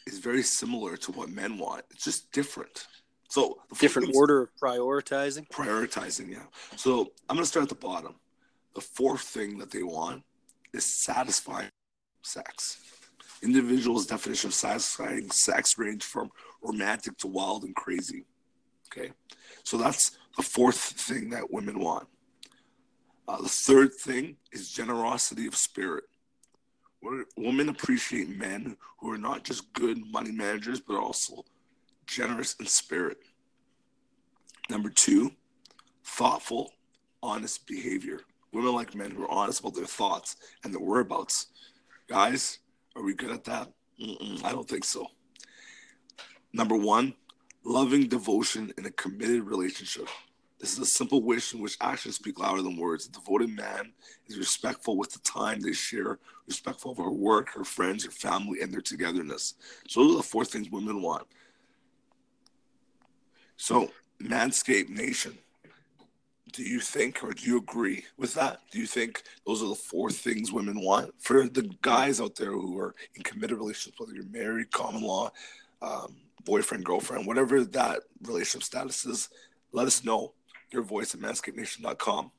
[0.05, 1.83] is very similar to what men want.
[1.89, 2.85] It's just different.
[3.27, 5.49] So different order of prioritizing.
[5.49, 6.43] Prioritizing, yeah.
[6.75, 8.15] So I'm going to start at the bottom.
[8.75, 10.21] The fourth thing that they want
[10.73, 11.69] is satisfying
[12.21, 12.77] sex.
[13.41, 16.29] Individuals' definition of satisfying sex range from
[16.61, 18.25] romantic to wild and crazy.
[18.91, 19.11] Okay,
[19.63, 22.07] so that's the fourth thing that women want.
[23.27, 26.03] Uh, the third thing is generosity of spirit.
[27.35, 31.43] Women appreciate men who are not just good money managers, but also
[32.05, 33.17] generous in spirit.
[34.69, 35.31] Number two,
[36.03, 36.71] thoughtful,
[37.23, 38.21] honest behavior.
[38.53, 41.47] Women like men who are honest about their thoughts and their whereabouts.
[42.07, 42.59] Guys,
[42.95, 43.69] are we good at that?
[43.99, 45.07] Mm-mm, I don't think so.
[46.53, 47.13] Number one,
[47.63, 50.07] loving devotion in a committed relationship.
[50.59, 53.07] This is a simple wish in which actions speak louder than words.
[53.07, 53.93] A devoted man
[54.27, 58.61] is respectful with the time they share, respectful of her work, her friends, her family,
[58.61, 59.55] and their togetherness.
[59.87, 61.25] So those are the four things women want.
[63.57, 65.37] So, Manscaped Nation,
[66.51, 68.59] do you think or do you agree with that?
[68.71, 71.11] Do you think those are the four things women want?
[71.19, 75.31] For the guys out there who are in committed relationships, whether you're married, common law,
[75.81, 76.15] um,
[76.45, 79.29] boyfriend, girlfriend, whatever that relationship status is,
[79.71, 80.33] let us know
[80.71, 82.31] your voice at manscapenation.com.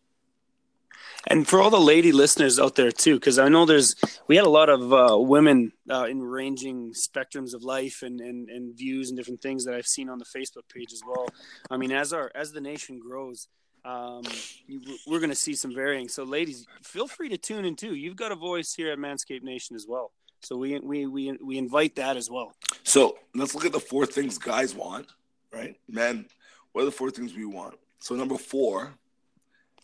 [1.28, 3.94] And for all the lady listeners out there too, because I know there's
[4.26, 8.48] we had a lot of uh, women uh, in ranging spectrums of life and, and
[8.48, 11.28] and views and different things that I've seen on the Facebook page as well.
[11.70, 13.46] I mean, as our as the nation grows,
[13.84, 14.22] um,
[14.66, 16.08] you, we're going to see some varying.
[16.08, 17.94] So, ladies, feel free to tune in too.
[17.94, 20.12] You've got a voice here at Manscaped Nation as well.
[20.42, 22.52] So we we we we invite that as well.
[22.82, 25.06] So let's look at the four things guys want,
[25.52, 25.76] right?
[25.88, 26.26] Men,
[26.72, 27.76] what are the four things we want?
[28.00, 28.92] So number four,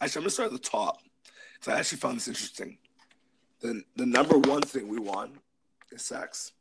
[0.00, 0.98] actually, I'm gonna start at the top.
[1.60, 2.78] So I actually found this interesting.
[3.60, 5.36] The the number one thing we want
[5.92, 6.52] is sex.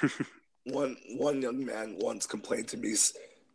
[0.64, 2.94] one one young man once complained to me.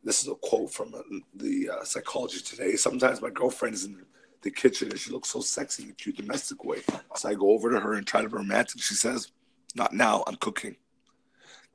[0.03, 1.01] This is a quote from uh,
[1.35, 2.75] the uh, Psychology Today.
[2.75, 4.03] Sometimes my girlfriend is in
[4.41, 6.81] the kitchen and she looks so sexy in a cute domestic way.
[7.15, 8.81] So I go over to her and try to be romantic.
[8.81, 9.31] She says,
[9.75, 10.23] "Not now.
[10.27, 10.77] I'm cooking."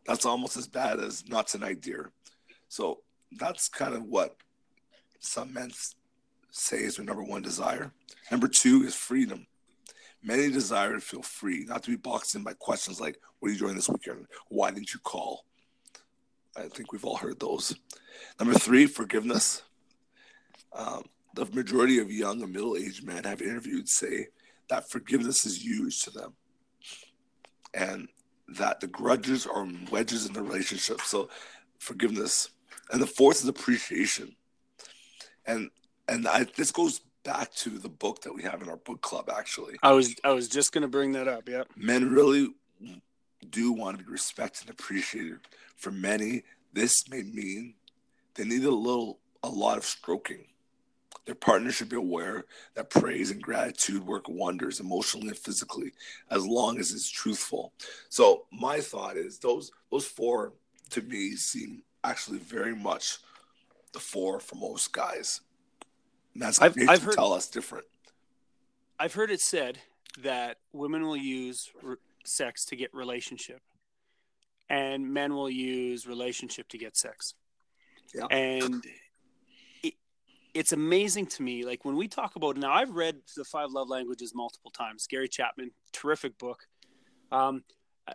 [0.06, 2.12] That's almost as bad as "Not tonight, dear."
[2.68, 3.02] So
[3.32, 4.36] that's kind of what
[5.20, 5.70] some men
[6.50, 7.92] say is their number one desire.
[8.30, 9.46] Number two is freedom.
[10.22, 13.52] Many desire to feel free, not to be boxed in by questions like, What are
[13.52, 14.26] you doing this weekend?
[14.48, 15.44] Why didn't you call?
[16.56, 17.76] I think we've all heard those.
[18.40, 19.62] Number three, forgiveness.
[20.72, 21.04] Um,
[21.36, 24.28] the majority of young and middle aged men I've interviewed say
[24.68, 26.32] that forgiveness is used to them
[27.74, 28.08] and
[28.48, 31.00] that the grudges are wedges in the relationship.
[31.02, 31.28] So,
[31.78, 32.50] forgiveness.
[32.90, 34.36] And the fourth is appreciation
[35.46, 35.70] and
[36.08, 39.30] and I, this goes back to the book that we have in our book club.
[39.34, 41.48] Actually, I was I was just going to bring that up.
[41.48, 42.54] Yeah, men really
[43.48, 45.38] do want to be respected and appreciated.
[45.76, 47.74] For many, this may mean
[48.34, 50.46] they need a little, a lot of stroking.
[51.26, 55.92] Their partner should be aware that praise and gratitude work wonders emotionally and physically,
[56.30, 57.72] as long as it's truthful.
[58.08, 60.52] So my thought is those those four
[60.90, 63.18] to me seem actually very much
[63.92, 65.40] the four for most guys.
[66.34, 67.86] And that's I've, I've heard, tell us different.
[69.00, 69.78] I've heard it said
[70.22, 73.62] that women will use re- sex to get relationship,
[74.68, 77.34] and men will use relationship to get sex.
[78.14, 78.26] Yeah.
[78.26, 78.84] And
[80.56, 81.64] it's amazing to me.
[81.64, 85.06] Like when we talk about now, I've read the Five Love Languages multiple times.
[85.06, 86.66] Gary Chapman, terrific book.
[87.30, 87.62] Um,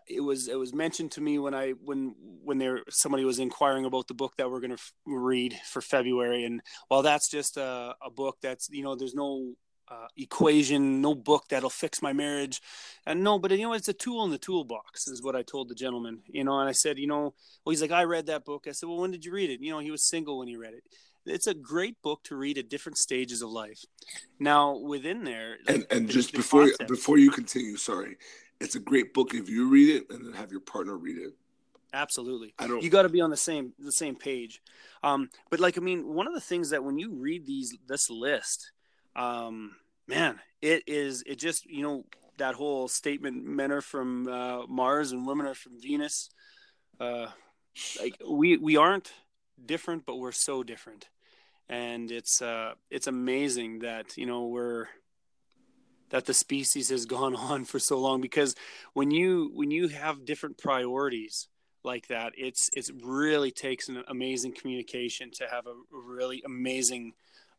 [0.08, 3.86] it was it was mentioned to me when I when when there somebody was inquiring
[3.86, 7.58] about the book that we're going to f- read for February, and while that's just
[7.58, 9.54] a, a book that's you know there's no
[9.90, 12.62] uh, equation, no book that'll fix my marriage,
[13.06, 15.68] and no, but you know it's a tool in the toolbox is what I told
[15.68, 17.34] the gentleman, you know, and I said, you know,
[17.66, 18.68] well he's like I read that book.
[18.68, 19.60] I said, well when did you read it?
[19.60, 20.84] You know, he was single when he read it
[21.26, 23.84] it's a great book to read at different stages of life.
[24.40, 28.18] Now, within there, and and just before concept, before you continue, sorry,
[28.60, 31.34] it's a great book if you read it and then have your partner read it.
[31.94, 32.82] Absolutely, I don't.
[32.82, 34.62] You got to be on the same the same page.
[35.04, 38.10] Um, but like, I mean, one of the things that when you read these this
[38.10, 38.72] list,
[39.16, 39.76] um,
[40.08, 42.06] man, it is it just you know
[42.38, 46.30] that whole statement: men are from uh, Mars and women are from Venus.
[47.00, 47.28] Uh,
[48.00, 49.12] like we we aren't
[49.66, 51.08] different, but we're so different,
[51.70, 54.88] and it's uh, it's amazing that you know we're
[56.10, 58.56] that the species has gone on for so long because
[58.94, 61.48] when you when you have different priorities
[61.84, 67.12] like that it's it really takes an amazing communication to have a really amazing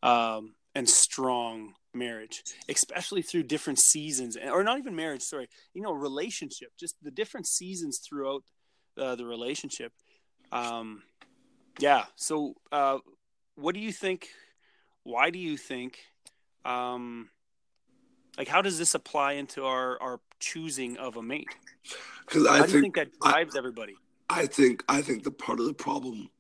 [0.05, 5.93] um, and strong marriage especially through different seasons or not even marriage sorry you know
[5.93, 8.45] relationship just the different seasons throughout
[8.99, 9.93] uh, the relationship.
[10.51, 11.03] Um,
[11.79, 12.05] yeah.
[12.17, 12.99] So, uh,
[13.57, 14.29] what do you think?
[15.05, 15.99] Why do you think?
[16.65, 17.31] Um,
[18.39, 21.49] like, how does this apply into our our choosing of a mate?
[22.27, 23.95] Because I think, think, that drives I, everybody.
[24.31, 26.31] I think I think the part of the problem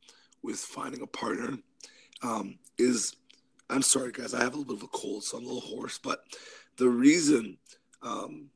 [0.42, 1.58] with finding a partner
[2.22, 3.14] um, is
[3.68, 4.34] I'm sorry, guys.
[4.34, 5.98] I have a little bit of a cold, so I'm a little hoarse.
[5.98, 6.24] But
[6.76, 7.58] the reason
[8.02, 8.50] um,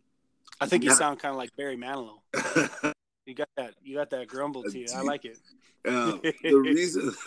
[0.60, 2.18] I think you sound kind of like Barry Manilow.
[3.26, 3.74] you got that.
[3.82, 4.86] You got that grumble to you.
[4.94, 5.38] I like it.
[5.86, 7.12] Uh, the reason,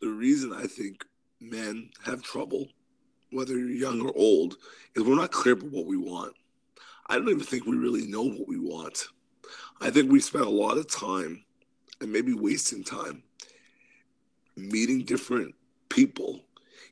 [0.00, 1.04] the reason I think
[1.40, 2.68] men have trouble,
[3.30, 4.56] whether you're young or old,
[4.94, 6.34] is we're not clear about what we want.
[7.06, 9.06] I don't even think we really know what we want.
[9.80, 11.44] I think we spend a lot of time,
[12.00, 13.22] and maybe wasting time,
[14.56, 15.54] meeting different
[15.88, 16.40] people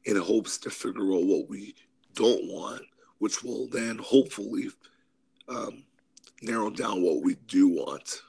[0.04, 1.74] in hopes to figure out what we
[2.14, 2.82] don't want,
[3.18, 4.68] which will then hopefully
[5.48, 5.84] um,
[6.42, 8.22] narrow down what we do want.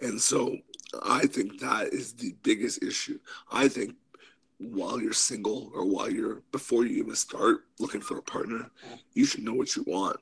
[0.00, 0.56] And so
[1.02, 3.18] I think that is the biggest issue.
[3.50, 3.94] I think
[4.58, 8.70] while you're single or while you're before you even start looking for a partner,
[9.14, 10.18] you should know what you want.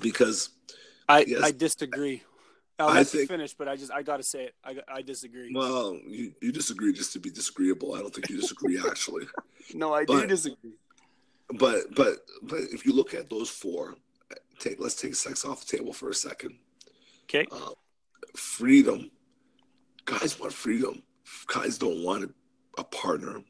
[0.00, 0.50] Because
[1.08, 2.22] I yes, I disagree.
[2.80, 4.54] I'll I think, finish, but I just I gotta say it.
[4.64, 5.52] I, I disagree.
[5.52, 7.94] Well, you, you disagree just to be disagreeable.
[7.94, 9.26] I don't think you disagree actually.
[9.74, 10.74] no, I but, do disagree.
[11.54, 13.96] But but but if you look at those four,
[14.58, 16.58] take let's take sex off the table for a second.
[17.24, 17.46] Okay.
[17.50, 17.70] Uh,
[18.36, 19.10] freedom
[20.08, 21.02] guys want freedom.
[21.46, 22.34] Guys don't want
[22.78, 23.42] a partner.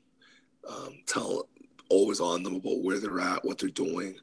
[0.69, 1.49] Um, tell
[1.89, 4.17] always on them about where they're at, what they're doing,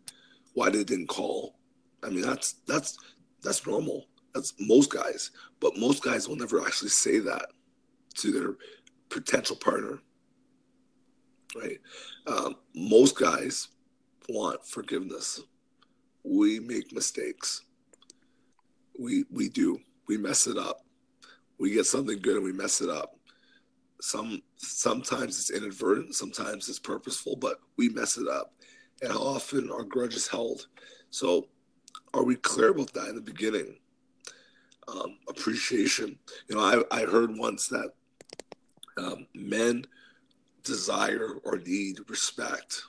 [0.54, 1.56] why they didn't call.
[2.04, 2.98] I mean, that's that's
[3.42, 4.08] that's normal.
[4.34, 7.48] That's most guys, but most guys will never actually say that
[8.16, 8.56] to their
[9.10, 10.00] potential partner.
[11.56, 11.80] Right?
[12.28, 13.70] Um, most guys
[14.28, 15.42] want forgiveness.
[16.26, 17.62] We make mistakes.
[19.00, 19.80] We we do.
[20.08, 20.86] We mess it up
[21.58, 23.16] we get something good and we mess it up.
[24.02, 28.54] Some sometimes it's inadvertent, sometimes it's purposeful, but we mess it up.
[29.02, 30.68] And how often our grudge is held.
[31.10, 31.48] So
[32.14, 33.78] are we clear about that in the beginning?
[34.88, 36.18] Um, appreciation.
[36.48, 37.92] You know, I, I heard once that
[38.98, 39.86] um, men
[40.64, 42.84] desire or need respect.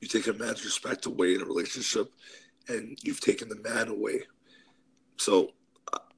[0.00, 2.12] You take a man's respect away in a relationship,
[2.68, 4.22] and you've taken the man away.
[5.16, 5.52] So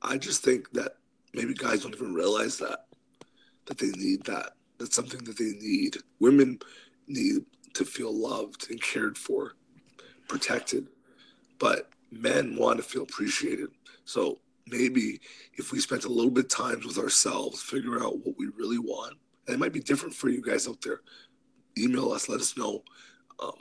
[0.03, 0.97] I just think that
[1.33, 2.87] maybe guys don't even realize that
[3.67, 4.53] that they need that.
[4.79, 5.97] That's something that they need.
[6.21, 6.59] Women
[7.07, 9.55] need to feel loved and cared for,
[10.29, 10.89] protected,
[11.59, 13.69] but men want to feel appreciated.
[14.05, 15.21] So maybe
[15.55, 18.79] if we spent a little bit of time with ourselves, figure out what we really
[18.79, 21.01] want, and it might be different for you guys out there.
[21.79, 22.83] Email us, let us know.
[23.43, 23.55] Um,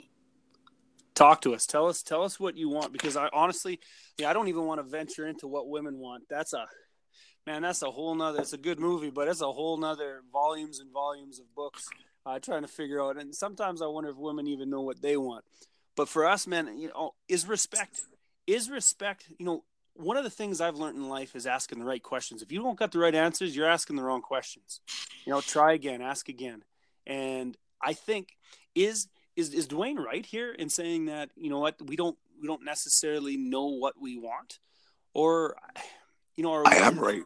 [1.14, 1.66] Talk to us.
[1.66, 2.02] Tell us.
[2.02, 3.78] Tell us what you want because I honestly,
[4.18, 6.24] yeah, I don't even want to venture into what women want.
[6.28, 6.66] That's a
[7.46, 8.40] man, that's a whole nother.
[8.40, 11.88] It's a good movie, but it's a whole nother volumes and volumes of books
[12.26, 13.16] uh, trying to figure out.
[13.16, 15.44] And sometimes I wonder if women even know what they want.
[15.96, 18.02] But for us men, you know, is respect.
[18.46, 19.26] Is respect.
[19.38, 22.42] You know, one of the things I've learned in life is asking the right questions.
[22.42, 24.80] If you don't got the right answers, you're asking the wrong questions.
[25.24, 26.64] You know, try again, ask again.
[27.06, 28.36] And I think
[28.74, 29.06] is
[29.36, 32.64] is is Dwayne right here in saying that you know what we don't we don't
[32.64, 34.58] necessarily know what we want,
[35.12, 35.56] or
[36.36, 37.22] you know, I am right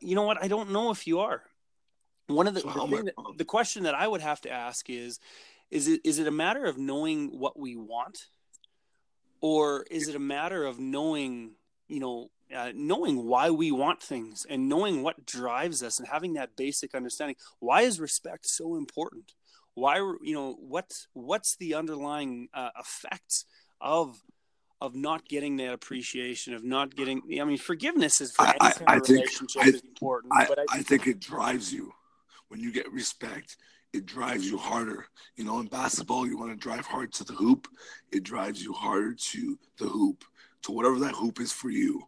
[0.00, 0.42] you know what?
[0.42, 1.42] I don't know if you are.
[2.26, 5.20] One of the so the, that, the question that I would have to ask is,
[5.70, 8.28] is it is it a matter of knowing what we want,
[9.40, 11.52] or is it a matter of knowing
[11.86, 16.32] you know, uh, knowing why we want things and knowing what drives us and having
[16.32, 17.36] that basic understanding.
[17.58, 19.34] Why is respect so important?
[19.74, 23.44] Why, you know, what's what's the underlying uh, effects
[23.80, 24.20] of
[24.80, 27.22] of not getting that appreciation, of not getting.
[27.40, 30.32] I mean, forgiveness is for any I, kind I of relationship I, is important.
[30.36, 31.92] I, but I, I think it drives you
[32.48, 33.56] when you get respect.
[33.92, 35.06] It drives you harder.
[35.36, 37.68] You know, in basketball, you want to drive hard to the hoop.
[38.12, 40.24] It drives you harder to the hoop,
[40.62, 42.02] to whatever that hoop is for you.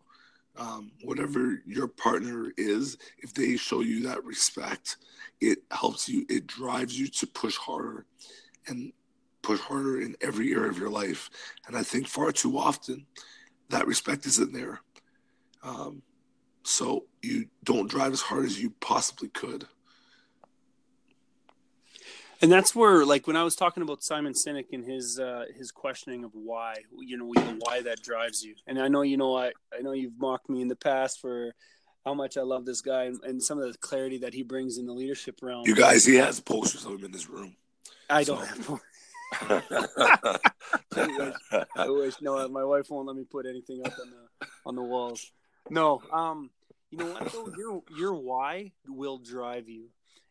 [0.58, 4.96] Um, whatever your partner is, if they show you that respect,
[5.40, 6.24] it helps you.
[6.30, 8.06] It drives you to push harder.
[8.66, 8.92] And
[9.46, 11.30] push harder in every area of your life.
[11.68, 13.06] And I think far too often
[13.68, 14.80] that respect isn't there.
[15.62, 16.02] Um,
[16.64, 19.66] so you don't drive as hard as you possibly could.
[22.42, 25.70] And that's where, like, when I was talking about Simon Sinek and his uh, his
[25.70, 28.54] questioning of why, you know, why that drives you.
[28.66, 31.54] And I know, you know, I I know you've mocked me in the past for
[32.04, 34.78] how much I love this guy and, and some of the clarity that he brings
[34.78, 35.64] in the leadership realm.
[35.66, 37.56] You guys, he has posters of him in his room.
[38.08, 38.80] I don't so.
[39.32, 39.60] have.
[40.94, 41.34] I wish,
[41.76, 42.14] I wish.
[42.20, 45.32] No, my wife won't let me put anything up on the on the walls.
[45.68, 46.00] No.
[46.12, 46.50] Um.
[46.90, 47.32] You know what?
[47.32, 47.52] Though?
[47.58, 49.88] Your your why will drive you,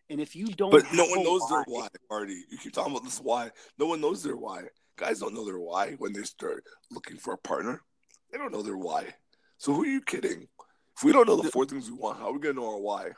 [0.10, 1.88] and if you don't, but no one knows why, their why.
[2.10, 3.52] Marty, you keep talking about this why.
[3.78, 4.64] No one knows their why.
[4.98, 7.82] Guys don't know their why when they start looking for a partner.
[8.32, 9.16] They don't know their why.
[9.58, 10.48] So who are you kidding?
[10.98, 12.80] If we don't know the four things we want, how are we gonna know our
[12.80, 13.10] why?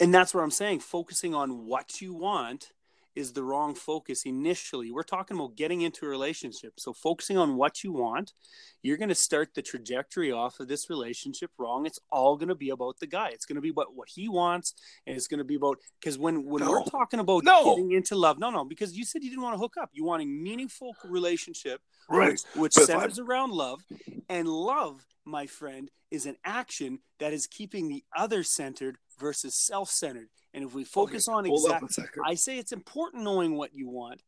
[0.00, 0.80] And that's what I'm saying.
[0.80, 2.72] Focusing on what you want
[3.16, 4.92] is the wrong focus initially.
[4.92, 6.74] We're talking about getting into a relationship.
[6.78, 8.34] So focusing on what you want,
[8.82, 11.86] you're going to start the trajectory off of this relationship wrong.
[11.86, 13.30] It's all going to be about the guy.
[13.30, 14.74] It's going to be about what he wants
[15.06, 16.70] and it's going to be about cuz when when no.
[16.70, 17.64] we're talking about no.
[17.64, 19.90] getting into love, no no, because you said you didn't want to hook up.
[19.94, 22.32] You want a meaningful relationship right.
[22.32, 23.82] which, which centers around love
[24.28, 30.28] and love, my friend, is an action that is keeping the other centered versus self-centered.
[30.56, 34.22] And if we focus okay, on exactly, I say it's important knowing what you want,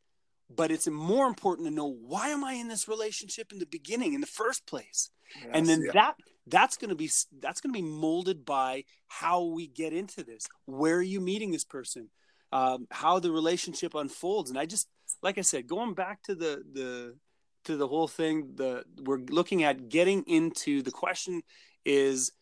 [0.54, 4.12] but it's more important to know why am I in this relationship in the beginning,
[4.12, 5.92] in the first place, yes, and then yeah.
[5.94, 6.14] that
[6.46, 7.10] that's going to be
[7.40, 10.46] that's going to be molded by how we get into this.
[10.66, 12.10] Where are you meeting this person?
[12.52, 14.86] Um, how the relationship unfolds, and I just
[15.22, 17.16] like I said, going back to the the
[17.64, 21.40] to the whole thing, the we're looking at getting into the question
[21.86, 22.32] is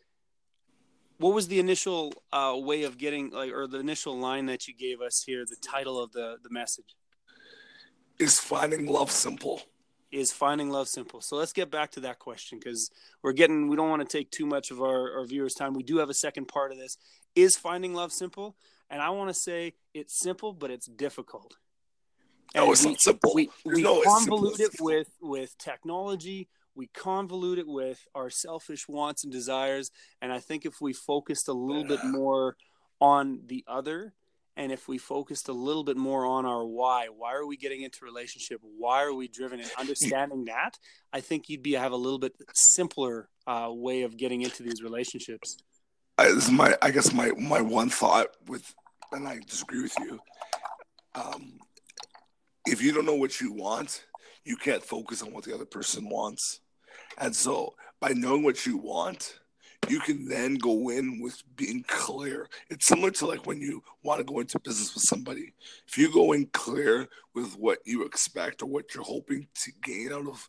[1.18, 4.74] what was the initial uh, way of getting like or the initial line that you
[4.74, 6.96] gave us here the title of the the message?
[8.18, 9.62] Is finding love simple?
[10.12, 11.20] Is finding love simple?
[11.20, 12.90] So let's get back to that question because
[13.22, 15.74] we're getting we don't want to take too much of our, our viewers time.
[15.74, 16.96] We do have a second part of this.
[17.34, 18.56] Is finding love simple?
[18.88, 21.56] And i want to say it's simple but it's difficult.
[22.54, 23.32] No, it's we, not simple.
[23.34, 29.24] We, we no, convolute it with with technology we convolute it with our selfish wants
[29.24, 32.56] and desires and i think if we focused a little bit more
[33.00, 34.14] on the other
[34.56, 37.82] and if we focused a little bit more on our why why are we getting
[37.82, 38.60] into relationship?
[38.62, 39.60] Why are we driven?
[39.60, 40.78] And understanding that
[41.12, 44.82] i think you'd be have a little bit simpler uh, way of getting into these
[44.82, 45.58] relationships.
[46.18, 48.74] I, this is my i guess my my one thought with
[49.12, 50.20] and i disagree with you.
[51.14, 51.58] Um,
[52.66, 54.04] if you don't know what you want
[54.44, 56.60] you can't focus on what the other person wants
[57.18, 59.38] and so by knowing what you want,
[59.88, 62.48] you can then go in with being clear.
[62.70, 65.52] It's similar to like when you want to go into business with somebody.
[65.86, 70.12] If you go in clear with what you expect or what you're hoping to gain
[70.12, 70.48] out of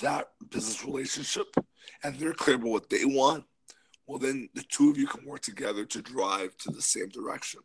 [0.00, 1.54] that business relationship,
[2.02, 3.44] and they're clear about what they want,
[4.06, 7.60] well, then the two of you can work together to drive to the same direction.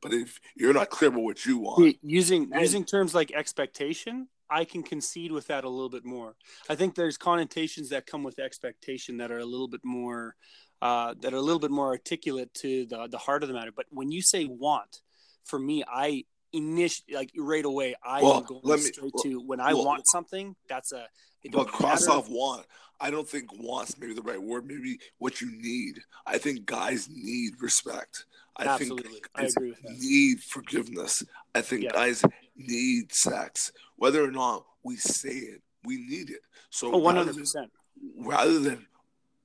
[0.00, 4.64] But if you're not clear about what you want, using using terms like expectation, I
[4.64, 6.36] can concede with that a little bit more.
[6.68, 10.34] I think there's connotations that come with expectation that are a little bit more
[10.80, 13.72] uh, that are a little bit more articulate to the the heart of the matter.
[13.74, 15.00] But when you say want,
[15.44, 19.40] for me, I initially like right away I well, am going me, straight well, to
[19.40, 20.56] when I well, want something.
[20.68, 21.06] That's a
[21.52, 22.18] but cross matter.
[22.18, 22.66] off want.
[23.00, 24.66] I don't think wants maybe the right word.
[24.66, 26.00] Maybe what you need.
[26.26, 28.24] I think guys need respect.
[28.56, 29.12] I Absolutely.
[29.12, 29.98] think I agree with that.
[29.98, 31.22] need forgiveness.
[31.54, 31.92] I think yeah.
[31.92, 32.24] guys
[32.56, 33.70] need sex.
[33.96, 36.40] Whether or not we say it, we need it.
[36.70, 37.68] So oh, 100%.
[38.16, 38.86] Rather than,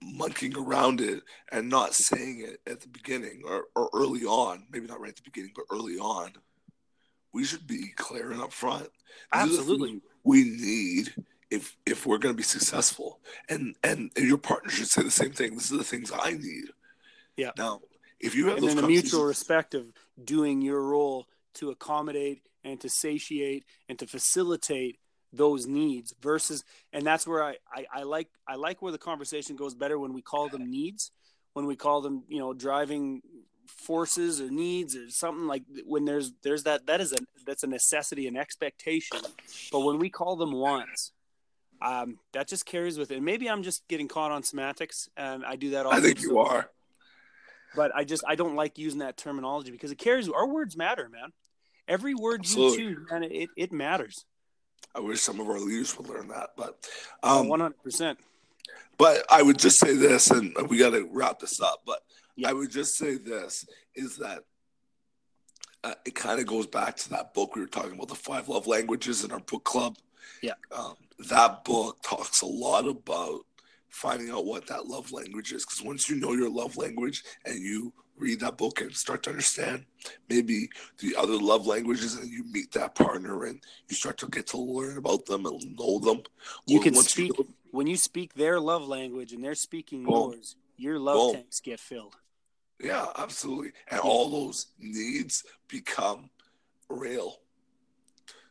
[0.04, 4.88] monkeying around it and not saying it at the beginning or, or early on, maybe
[4.88, 6.32] not right at the beginning, but early on,
[7.34, 8.82] we should be clear and upfront.
[8.82, 8.90] These
[9.60, 10.02] Absolutely.
[10.24, 11.14] We need
[11.52, 13.20] if if we're going to be successful,
[13.50, 15.56] and, and and your partner should say the same thing.
[15.56, 16.66] This is the things I need.
[17.36, 17.52] Yeah.
[17.58, 17.82] Now,
[18.20, 19.86] if you have and then a mutual respect of
[20.24, 25.00] doing your role to accommodate and to satiate and to facilitate
[25.34, 26.64] those needs versus
[26.94, 30.14] and that's where I, I, I like I like where the conversation goes better when
[30.14, 31.12] we call them needs,
[31.54, 33.22] when we call them, you know, driving
[33.68, 37.68] forces or needs or something like when there's there's that that is a that's a
[37.68, 39.18] necessity and expectation
[39.72, 41.12] but when we call them wants
[41.84, 43.22] um, that just carries with it.
[43.22, 45.94] Maybe I'm just getting caught on semantics, and I do that all.
[45.94, 46.70] I think you are.
[47.76, 50.30] But I just I don't like using that terminology because it carries.
[50.30, 51.34] Our words matter, man.
[51.88, 52.84] Every word Absolutely.
[52.84, 54.26] you choose, man, it it matters.
[54.96, 56.88] I wish some of our leaders would learn that, but
[57.22, 58.18] oh, um, one hundred percent.
[58.98, 61.82] But I would just say this, and we got to wrap this up.
[61.86, 62.00] But
[62.46, 63.66] I would just say this:
[63.96, 64.44] is that
[65.84, 68.48] uh, it kind of goes back to that book we were talking about, the five
[68.48, 69.98] love languages in our book club.
[70.42, 70.54] Yeah.
[70.76, 70.96] Um,
[71.30, 73.42] that book talks a lot about
[73.90, 75.66] finding out what that love language is.
[75.66, 79.30] Because once you know your love language and you read that book and start to
[79.30, 79.86] understand
[80.30, 80.70] maybe
[81.00, 83.60] the other love languages and you meet that partner and
[83.90, 86.22] you start to get to learn about them and know them.
[86.66, 90.34] You can speak you know, when you speak their love language and they're speaking boom,
[90.34, 91.34] yours, your love boom.
[91.36, 92.16] tanks get filled.
[92.80, 93.72] Yeah, absolutely.
[93.90, 96.30] And all those needs become
[96.90, 97.38] real.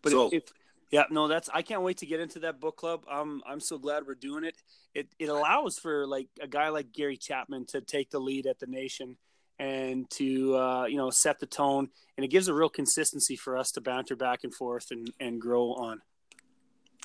[0.03, 0.45] But so, if
[0.91, 3.05] yeah, no, that's I can't wait to get into that book club.
[3.11, 4.57] I'm I'm so glad we're doing it.
[4.95, 8.59] It it allows for like a guy like Gary Chapman to take the lead at
[8.59, 9.17] the nation
[9.59, 13.57] and to uh, you know set the tone, and it gives a real consistency for
[13.57, 16.03] us to banter back and forth and and grow on.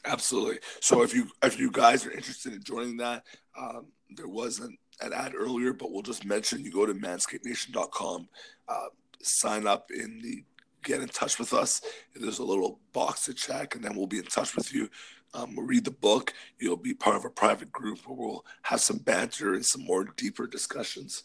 [0.06, 0.60] Absolutely.
[0.82, 3.24] So if you if you guys are interested in joining that,
[3.58, 8.28] um, there was an, an ad earlier, but we'll just mention you go to manscapenation.com,
[8.68, 8.88] uh,
[9.22, 10.44] sign up in the
[10.84, 11.82] get in touch with us.
[12.16, 14.90] There's a little box to check, and then we'll be in touch with you.
[15.34, 16.34] Um, we'll read the book.
[16.60, 20.06] You'll be part of a private group where we'll have some banter and some more
[20.16, 21.24] deeper discussions.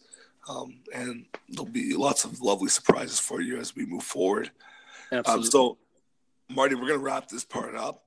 [0.49, 4.51] Um, and there'll be lots of lovely surprises for you as we move forward.
[5.27, 5.79] Um, so,
[6.49, 8.05] Marty, we're going to wrap this part up.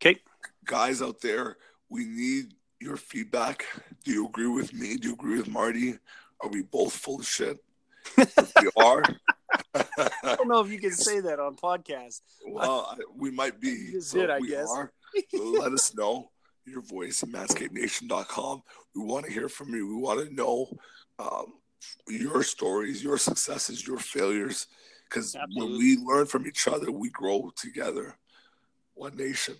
[0.00, 0.20] Okay.
[0.64, 1.56] Guys out there,
[1.88, 3.64] we need your feedback.
[4.04, 4.96] Do you agree with me?
[4.96, 5.98] Do you agree with Marty?
[6.42, 7.58] Are we both full of shit?
[8.18, 9.02] if we are,
[9.74, 12.20] I don't know if you can say that on podcast.
[12.46, 14.00] Well, we might be.
[14.00, 14.68] so did, I guess.
[14.70, 14.92] Are,
[15.32, 16.30] let us know
[16.66, 18.62] your voice at manscapenation.com.
[18.94, 19.86] We want to hear from you.
[19.86, 20.68] We want to know
[21.18, 21.54] um,
[22.08, 24.66] your stories, your successes, your failures.
[25.08, 28.16] Because when we learn from each other, we grow together.
[28.94, 29.56] One nation.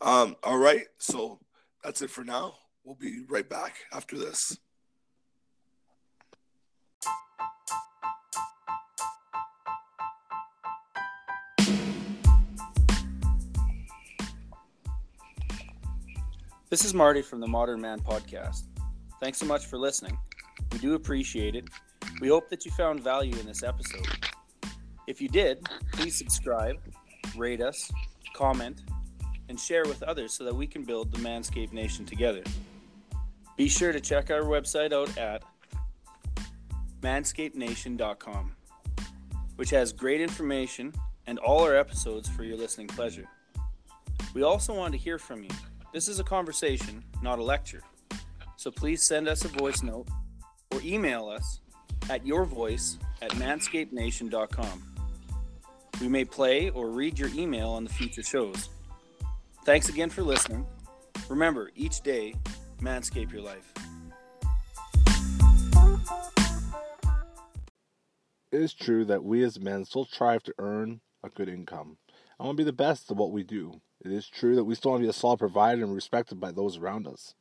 [0.00, 0.86] Um, all right.
[0.98, 1.40] So
[1.82, 2.54] that's it for now.
[2.84, 4.56] We'll be right back after this.
[16.70, 18.62] This is Marty from the Modern Man Podcast.
[19.20, 20.16] Thanks so much for listening.
[20.72, 21.68] We do appreciate it.
[22.20, 24.06] We hope that you found value in this episode.
[25.06, 26.78] If you did, please subscribe,
[27.36, 27.92] rate us,
[28.34, 28.80] comment,
[29.48, 32.42] and share with others so that we can build the Manscape Nation together.
[33.56, 35.42] Be sure to check our website out at
[37.02, 38.52] manscapenation.com,
[39.56, 40.92] which has great information
[41.26, 43.28] and all our episodes for your listening pleasure.
[44.34, 45.50] We also want to hear from you
[45.92, 47.82] this is a conversation, not a lecture.
[48.56, 50.08] So please send us a voice note
[50.70, 51.60] or email us
[52.08, 54.82] at yourvoice at manscapenation.com.
[56.00, 58.70] We may play or read your email on the future shows.
[59.64, 60.66] Thanks again for listening.
[61.28, 62.34] Remember, each day,
[62.80, 63.72] manscape your life.
[68.50, 71.96] It is true that we as men still strive to earn a good income.
[72.40, 73.80] I want to be the best at what we do.
[74.04, 76.50] It is true that we still want to be a solid provider and respected by
[76.50, 77.36] those around us.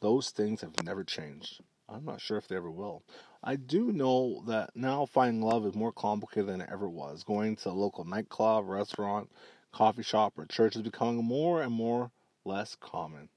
[0.00, 1.60] Those things have never changed.
[1.90, 3.02] I'm not sure if they ever will.
[3.44, 7.22] I do know that now finding love is more complicated than it ever was.
[7.22, 9.30] Going to a local nightclub, restaurant,
[9.72, 12.10] coffee shop, or church is becoming more and more
[12.44, 13.28] less common.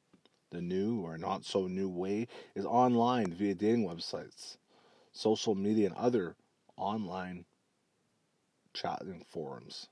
[0.51, 4.57] The new or not so new way is online via dating websites,
[5.11, 6.36] social media, and other
[6.77, 7.45] online
[8.73, 9.89] chatting forums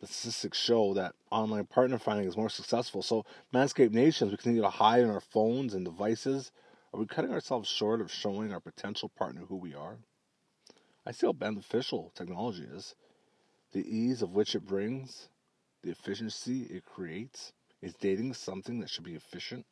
[0.00, 3.02] the statistics show that online partner finding is more successful.
[3.02, 6.52] So, Manscape Nations, we continue to hide in our phones and devices.
[6.92, 9.98] Are we cutting ourselves short of showing our potential partner who we are?
[11.04, 12.94] I see how beneficial technology is.
[13.72, 15.28] The ease of which it brings,
[15.82, 17.52] the efficiency it creates.
[17.80, 19.64] Is dating something that should be efficient?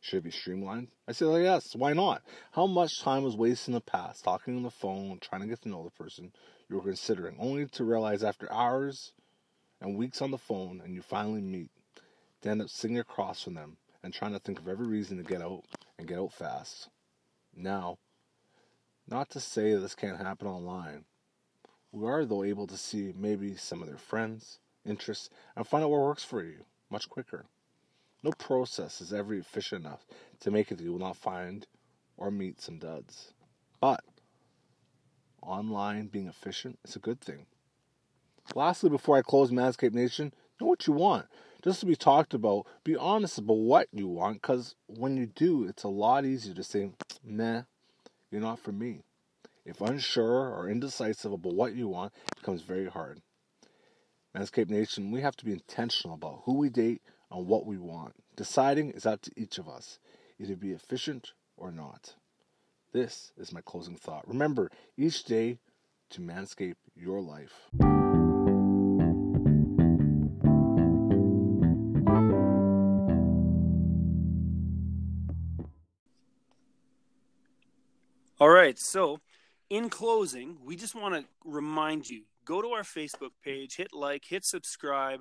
[0.00, 0.88] Should it be streamlined?
[1.08, 2.20] I say, like, yes, why not?
[2.52, 5.62] How much time was wasted in the past talking on the phone, trying to get
[5.62, 6.30] to know the person
[6.68, 9.12] you were considering, only to realize after hours
[9.80, 11.70] and weeks on the phone and you finally meet,
[12.42, 15.22] to end up sitting across from them and trying to think of every reason to
[15.22, 15.62] get out
[15.98, 16.90] and get out fast.
[17.56, 17.96] Now,
[19.08, 21.06] not to say this can't happen online.
[21.92, 25.90] We are, though, able to see maybe some of their friends, interests, and find out
[25.90, 26.64] what works for you.
[26.90, 27.46] much quicker.
[28.22, 30.06] No process is ever efficient enough
[30.40, 31.66] to make it that you will not find
[32.16, 33.32] or meet some duds.
[33.80, 34.02] But
[35.42, 37.46] online being efficient is a good thing.
[38.54, 41.26] Lastly, before I close Manscape Nation, know what you want.
[41.62, 45.66] Just to be talked about, be honest about what you want, because when you do,
[45.66, 46.90] it's a lot easier to say,
[47.24, 47.62] nah,
[48.30, 49.02] you're not for me.
[49.64, 53.22] If unsure or indecisive about what you want, it becomes very hard.
[54.36, 58.14] Manscape Nation, we have to be intentional about who we date and what we want.
[58.34, 60.00] Deciding is up to each of us,
[60.40, 62.16] either be efficient or not.
[62.92, 64.26] This is my closing thought.
[64.26, 65.58] Remember, each day
[66.10, 67.68] to manscape your life.
[78.40, 78.76] All right.
[78.80, 79.20] So,
[79.70, 84.24] in closing, we just want to remind you go to our Facebook page, hit like,
[84.24, 85.20] hit subscribe,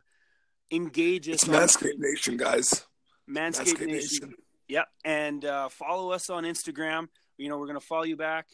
[0.71, 1.35] engage us.
[1.35, 2.85] It's Manscape Nation, guys.
[3.29, 4.29] Manscape, Manscape Nation.
[4.29, 4.33] Nation.
[4.67, 4.87] Yep.
[5.05, 7.07] And uh, follow us on Instagram.
[7.37, 8.47] You know, we're going to follow you back.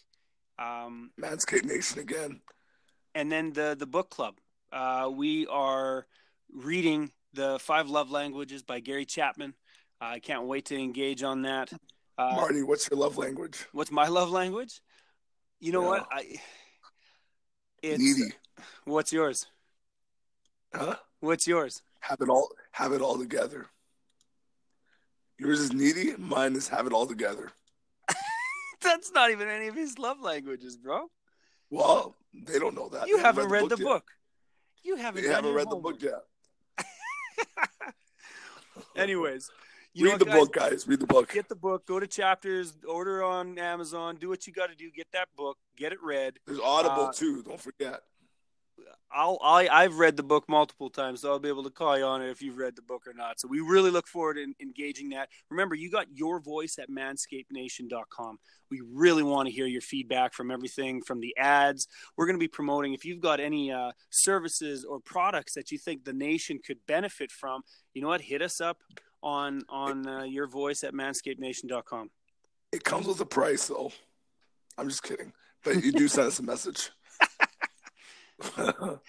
[0.58, 2.42] Um, Manscape Nation again.
[3.16, 4.36] And then the, the book club.
[4.72, 6.06] Uh, we are
[6.54, 9.54] reading The Five Love Languages by Gary Chapman.
[10.02, 11.72] Uh, I can't wait to engage on that.
[12.18, 13.66] Uh, Marty, what's your love language?
[13.72, 14.82] What's my love language?
[15.60, 15.88] You know yeah.
[15.88, 16.08] what?
[16.12, 16.40] I
[17.82, 18.34] it's, needy.
[18.86, 19.48] What's yours?
[20.74, 20.96] Huh?
[21.20, 21.82] What's yours?
[22.02, 22.50] Have it all.
[22.72, 23.68] Have it all together.
[25.38, 26.14] Yours is needy.
[26.18, 27.52] Mine is have it all together.
[28.82, 31.08] That's not even any of his love languages, bro.
[31.70, 33.08] Well, they don't know that.
[33.08, 34.04] You haven't read, read the, book, the book.
[34.84, 35.24] You haven't.
[35.24, 36.00] They haven't read homework.
[36.00, 36.24] the book
[36.78, 36.86] yet.
[38.96, 39.50] Anyways,
[39.94, 40.88] you Read the guys, book, guys.
[40.88, 41.32] Read the book.
[41.34, 41.86] Get the book.
[41.86, 42.74] Go to chapters.
[42.88, 44.18] Order on Amazon.
[44.18, 44.92] Do what you got to do.
[44.96, 45.58] Get that book.
[45.78, 46.38] Get it read.
[46.46, 47.42] There's Audible uh, too.
[47.44, 48.02] Don't forget.
[49.12, 52.04] I'll, I, I've read the book multiple times, so I'll be able to call you
[52.04, 53.40] on it if you've read the book or not.
[53.40, 55.30] So we really look forward to engaging that.
[55.50, 58.38] Remember, you got your voice at manscapenation.com.
[58.70, 61.88] We really want to hear your feedback from everything from the ads.
[62.16, 62.94] We're going to be promoting.
[62.94, 67.32] If you've got any uh, services or products that you think the nation could benefit
[67.32, 67.64] from,
[67.96, 68.22] you know what?
[68.22, 68.78] Hit us up
[69.22, 72.10] on on uh, your voice at manscapenation.com.
[72.72, 73.92] It comes with a price, though.
[74.78, 76.92] I'm just kidding, but you do send us a message.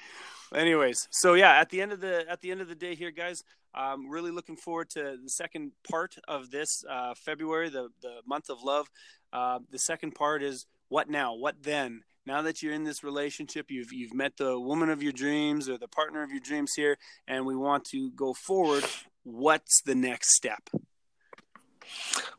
[0.54, 3.12] Anyways, so yeah, at the end of the at the end of the day here,
[3.12, 3.44] guys,
[3.74, 8.50] I'm really looking forward to the second part of this uh, February, the the month
[8.50, 8.88] of love.
[9.32, 11.34] Uh, the second part is what now?
[11.34, 12.02] What then?
[12.26, 15.78] Now that you're in this relationship, you've you've met the woman of your dreams or
[15.78, 16.98] the partner of your dreams here,
[17.28, 18.84] and we want to go forward
[19.24, 20.70] what's the next step?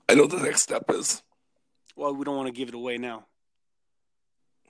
[0.08, 1.22] I know the next step is.
[1.96, 3.26] Well, we don't want to give it away now.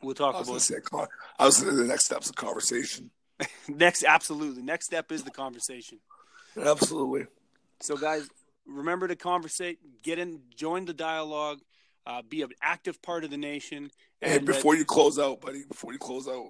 [0.01, 0.61] We'll talk I about.
[0.61, 0.75] Say,
[1.39, 3.11] I was the next step's a conversation.
[3.67, 4.63] next, absolutely.
[4.63, 5.99] Next step is the conversation.
[6.59, 7.27] Absolutely.
[7.79, 8.27] So, guys,
[8.65, 11.59] remember to conversate, get in, join the dialogue,
[12.05, 13.91] uh, be an active part of the nation.
[14.21, 16.49] And, and before you close out, buddy, before you close out,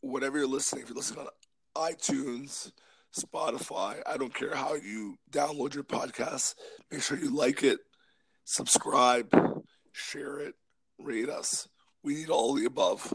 [0.00, 1.26] whatever you're listening, if you're listening
[1.76, 2.72] on iTunes,
[3.16, 4.00] Spotify.
[4.06, 6.54] I don't care how you download your podcast.
[6.90, 7.78] Make sure you like it,
[8.44, 9.32] subscribe,
[9.92, 10.54] share it,
[10.98, 11.68] rate us.
[12.02, 13.12] We need all the above.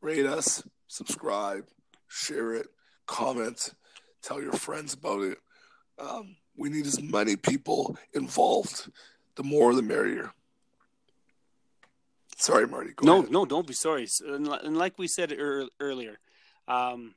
[0.00, 1.64] Rate us, subscribe,
[2.08, 2.66] share it,
[3.06, 3.74] comment,
[4.22, 5.38] tell your friends about it.
[5.98, 8.90] Um, we need as many people involved.
[9.36, 10.32] The more, the merrier.
[12.36, 12.90] Sorry, Marty.
[13.02, 13.30] no, ahead.
[13.30, 14.08] no, don't be sorry.
[14.26, 15.34] And like we said
[15.78, 16.18] earlier,
[16.66, 17.14] um,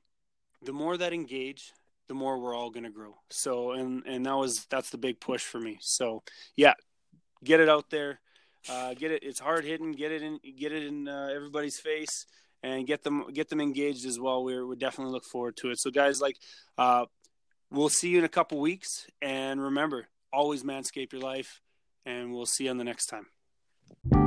[0.66, 1.72] the more that engage,
[2.08, 3.16] the more we're all going to grow.
[3.30, 5.78] So, and and that was that's the big push for me.
[5.82, 6.24] So,
[6.56, 6.74] yeah,
[7.44, 8.20] get it out there,
[8.70, 9.24] uh, get it.
[9.24, 9.92] It's hard hitting.
[9.92, 10.40] Get it in.
[10.58, 12.26] Get it in uh, everybody's face,
[12.62, 14.44] and get them get them engaged as well.
[14.44, 15.80] We're we definitely look forward to it.
[15.80, 16.38] So, guys, like,
[16.78, 17.06] uh,
[17.72, 21.62] we'll see you in a couple weeks, and remember, always manscape your life,
[22.06, 24.23] and we'll see you on the next time.